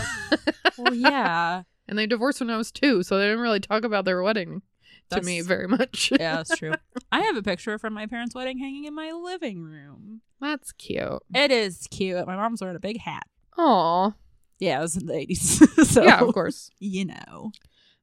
Well, 0.78 0.94
yeah. 0.94 1.62
And 1.88 1.98
they 1.98 2.06
divorced 2.06 2.40
when 2.40 2.50
I 2.50 2.58
was 2.58 2.70
two, 2.70 3.02
so 3.02 3.16
they 3.18 3.24
didn't 3.24 3.40
really 3.40 3.60
talk 3.60 3.82
about 3.82 4.04
their 4.04 4.22
wedding 4.22 4.60
to 5.08 5.22
me 5.22 5.40
very 5.40 5.66
much. 5.66 6.12
yeah, 6.20 6.36
that's 6.36 6.54
true. 6.58 6.74
I 7.10 7.22
have 7.22 7.34
a 7.34 7.42
picture 7.42 7.78
from 7.78 7.94
my 7.94 8.04
parents' 8.04 8.34
wedding 8.34 8.58
hanging 8.58 8.84
in 8.84 8.94
my 8.94 9.10
living 9.10 9.62
room. 9.62 10.20
That's 10.38 10.70
cute. 10.72 11.22
It 11.34 11.50
is 11.50 11.86
cute. 11.90 12.26
My 12.26 12.36
mom's 12.36 12.60
wearing 12.60 12.76
a 12.76 12.80
big 12.80 12.98
hat. 13.00 13.26
Aw. 13.56 14.12
Yeah, 14.58 14.78
it 14.80 14.82
was 14.82 14.96
in 14.98 15.06
the 15.06 15.14
80s. 15.14 15.86
so, 15.86 16.02
Yeah, 16.02 16.20
of 16.20 16.34
course. 16.34 16.70
You 16.78 17.06
know. 17.06 17.52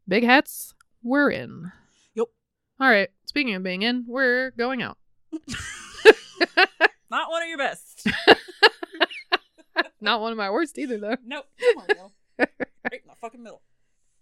Big 0.08 0.24
hats, 0.24 0.74
we're 1.04 1.30
in. 1.30 1.72
All 2.80 2.90
right. 2.90 3.10
Speaking 3.26 3.56
of 3.56 3.64
being 3.64 3.82
in, 3.82 4.06
we're 4.08 4.52
going 4.52 4.82
out. 4.82 4.98
Not 7.10 7.30
one 7.30 7.44
of 7.44 7.50
your 7.50 7.58
best. 7.58 8.08
Not 10.02 10.22
one 10.22 10.32
of 10.32 10.38
my 10.38 10.50
worst 10.50 10.78
either, 10.78 10.98
though. 10.98 11.18
nope. 11.26 11.46
Come 11.60 11.78
on, 11.82 11.88
girl. 11.88 12.12
Right 12.38 12.50
in 12.92 13.08
the 13.08 13.16
fucking 13.22 13.42
middle. 13.42 13.62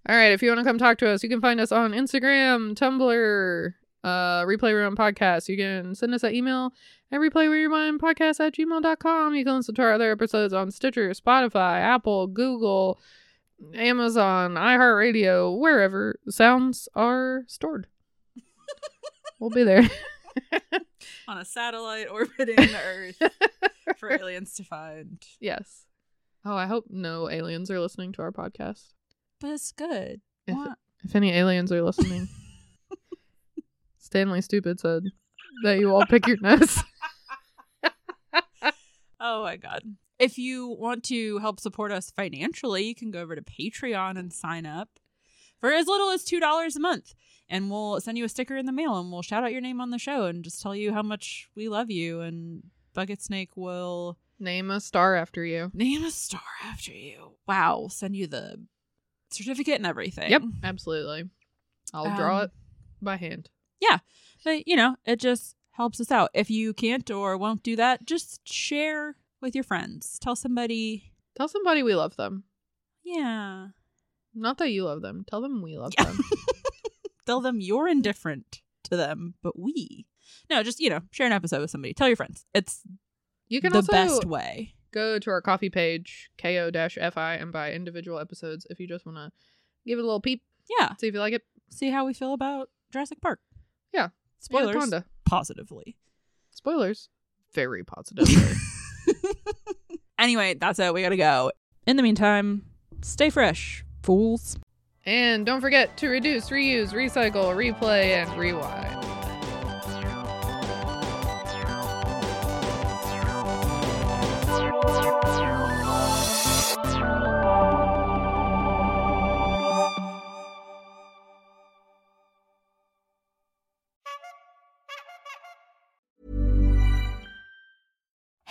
All 0.07 0.15
right. 0.15 0.31
If 0.31 0.41
you 0.41 0.49
want 0.49 0.59
to 0.59 0.65
come 0.65 0.77
talk 0.77 0.97
to 0.99 1.09
us, 1.09 1.23
you 1.23 1.29
can 1.29 1.41
find 1.41 1.59
us 1.59 1.71
on 1.71 1.91
Instagram, 1.91 2.75
Tumblr, 2.75 3.73
uh, 4.03 4.43
Replay 4.43 4.73
Rewind 4.75 4.97
Podcast. 4.97 5.47
You 5.47 5.57
can 5.57 5.95
send 5.95 6.13
us 6.13 6.23
an 6.23 6.33
email 6.35 6.71
at 7.11 7.19
replayrewind 7.19 7.99
podcast 7.99 8.39
at 8.39 8.55
gmail.com. 8.55 9.35
You 9.35 9.45
can 9.45 9.57
listen 9.57 9.75
to 9.75 9.81
our 9.81 9.93
other 9.93 10.11
episodes 10.11 10.53
on 10.53 10.71
Stitcher, 10.71 11.09
Spotify, 11.11 11.79
Apple, 11.79 12.27
Google, 12.27 12.99
Amazon, 13.73 14.55
iHeartRadio, 14.55 15.57
wherever 15.57 16.19
sounds 16.27 16.89
are 16.95 17.43
stored. 17.47 17.87
we'll 19.39 19.49
be 19.49 19.63
there. 19.63 19.83
On 21.27 21.37
a 21.37 21.45
satellite 21.45 22.07
orbiting 22.09 22.55
the 22.55 22.79
Earth 22.85 23.21
for 23.97 24.11
aliens 24.11 24.53
to 24.55 24.63
find. 24.63 25.23
yes. 25.39 25.85
Oh, 26.45 26.55
I 26.55 26.65
hope 26.65 26.85
no 26.89 27.29
aliens 27.29 27.71
are 27.71 27.79
listening 27.79 28.11
to 28.13 28.21
our 28.21 28.31
podcast. 28.31 28.93
But 29.39 29.51
it's 29.51 29.71
good. 29.71 30.19
If, 30.47 30.55
What? 30.55 30.77
if 31.03 31.15
any 31.15 31.31
aliens 31.31 31.71
are 31.71 31.81
listening, 31.81 32.27
Stanley 33.97 34.41
Stupid 34.41 34.79
said 34.79 35.03
that 35.63 35.79
you 35.79 35.93
all 35.93 36.05
pick 36.05 36.27
your 36.27 36.37
nose. 36.41 36.83
Oh 39.25 39.43
my 39.43 39.55
god. 39.55 39.83
If 40.19 40.37
you 40.37 40.67
want 40.67 41.03
to 41.05 41.37
help 41.39 41.59
support 41.59 41.91
us 41.91 42.11
financially, 42.11 42.83
you 42.83 42.95
can 42.95 43.09
go 43.11 43.21
over 43.21 43.35
to 43.35 43.41
Patreon 43.41 44.17
and 44.17 44.33
sign 44.33 44.65
up 44.65 44.89
for 45.59 45.71
as 45.71 45.87
little 45.87 46.09
as 46.11 46.25
$2 46.25 46.75
a 46.75 46.79
month. 46.79 47.13
And 47.53 47.69
we'll 47.69 48.01
send 48.01 48.17
you 48.17 48.25
a 48.25 48.29
sticker 48.29 48.57
in 48.57 48.65
the 48.65 48.71
mail 48.71 48.97
and 48.99 49.11
we'll 49.11 49.21
shout 49.21 49.43
out 49.43 49.51
your 49.51 49.61
name 49.61 49.79
on 49.79 49.91
the 49.91 49.99
show 49.99 50.25
and 50.25 50.43
just 50.43 50.59
tell 50.61 50.75
you 50.75 50.91
how 50.91 51.03
much 51.03 51.49
we 51.55 51.69
love 51.69 51.91
you. 51.91 52.21
And 52.21 52.63
Bucket 52.93 53.21
Snake 53.21 53.51
will 53.55 54.17
Name 54.39 54.71
a 54.71 54.81
star 54.81 55.15
after 55.15 55.45
you. 55.45 55.69
name 55.73 56.03
a 56.03 56.09
star 56.09 56.41
after 56.63 56.91
you. 56.91 57.33
Wow. 57.47 57.77
We'll 57.79 57.89
send 57.89 58.15
you 58.15 58.25
the 58.25 58.59
certificate 59.29 59.75
and 59.75 59.85
everything. 59.85 60.31
Yep, 60.31 60.41
absolutely. 60.63 61.29
I'll 61.93 62.15
draw 62.15 62.39
Um, 62.39 62.43
it 62.45 62.51
by 63.03 63.17
hand. 63.17 63.49
Yeah. 63.79 63.99
But, 64.43 64.67
you 64.67 64.75
know, 64.75 64.95
it 65.05 65.19
just 65.19 65.55
helps 65.73 66.01
us 66.01 66.11
out. 66.11 66.31
If 66.33 66.49
you 66.49 66.73
can't 66.73 67.09
or 67.11 67.37
won't 67.37 67.61
do 67.61 67.75
that, 67.75 68.05
just 68.07 68.41
share 68.51 69.15
with 69.41 69.53
your 69.53 69.63
friends. 69.63 70.17
Tell 70.19 70.35
somebody, 70.35 71.11
Tell 71.35 71.47
somebody 71.47 71.83
we 71.83 71.93
love 71.95 72.15
them. 72.15 72.45
yeah. 73.03 73.67
Not 74.35 74.57
that 74.57 74.71
you 74.71 74.85
love 74.85 75.03
them. 75.03 75.23
Tell 75.29 75.41
them 75.41 75.61
we 75.61 75.77
love 75.77 75.93
Yeah. 75.97 76.05
them. 76.05 76.19
Tell 77.25 77.41
them 77.41 77.59
you're 77.59 77.87
indifferent 77.87 78.61
to 78.83 78.97
them, 78.97 79.35
but 79.41 79.57
we. 79.57 80.05
No, 80.49 80.61
just, 80.63 80.79
you 80.79 80.89
know, 80.89 81.01
share 81.11 81.27
an 81.27 81.33
episode 81.33 81.61
with 81.61 81.69
somebody. 81.71 81.93
Tell 81.93 82.07
your 82.07 82.15
friends. 82.17 82.45
It's 82.53 82.81
You 83.47 83.61
can 83.61 83.71
the 83.73 83.81
best 83.83 84.25
way. 84.25 84.75
go 84.91 85.19
to 85.19 85.29
our 85.29 85.41
coffee 85.41 85.69
page, 85.69 86.29
ko-fi, 86.37 87.35
and 87.35 87.51
buy 87.51 87.71
individual 87.73 88.19
episodes 88.19 88.65
if 88.69 88.79
you 88.79 88.87
just 88.87 89.05
want 89.05 89.17
to 89.17 89.31
give 89.85 89.99
it 89.99 90.01
a 90.01 90.05
little 90.05 90.21
peep, 90.21 90.41
Yeah. 90.79 90.95
see 90.97 91.07
if 91.07 91.13
you 91.13 91.19
like 91.19 91.33
it. 91.33 91.43
See 91.69 91.89
how 91.89 92.05
we 92.05 92.13
feel 92.13 92.33
about 92.33 92.69
Jurassic 92.91 93.21
Park. 93.21 93.39
Yeah. 93.93 94.09
Spoilers. 94.39 94.69
Anaconda. 94.75 95.05
Positively. 95.25 95.97
Spoilers. 96.51 97.09
Very 97.53 97.83
positively. 97.83 98.35
anyway, 100.19 100.53
that's 100.55 100.79
it. 100.79 100.93
We 100.93 101.01
gotta 101.01 101.17
go. 101.17 101.51
In 101.85 101.97
the 101.97 102.03
meantime, 102.03 102.65
stay 103.01 103.29
fresh, 103.29 103.83
fools. 104.03 104.57
And 105.05 105.45
don't 105.45 105.61
forget 105.61 105.95
to 105.97 106.07
reduce, 106.09 106.49
reuse, 106.49 106.93
recycle, 106.93 107.55
replay, 107.55 108.15
and 108.15 108.39
rewind. 108.39 109.12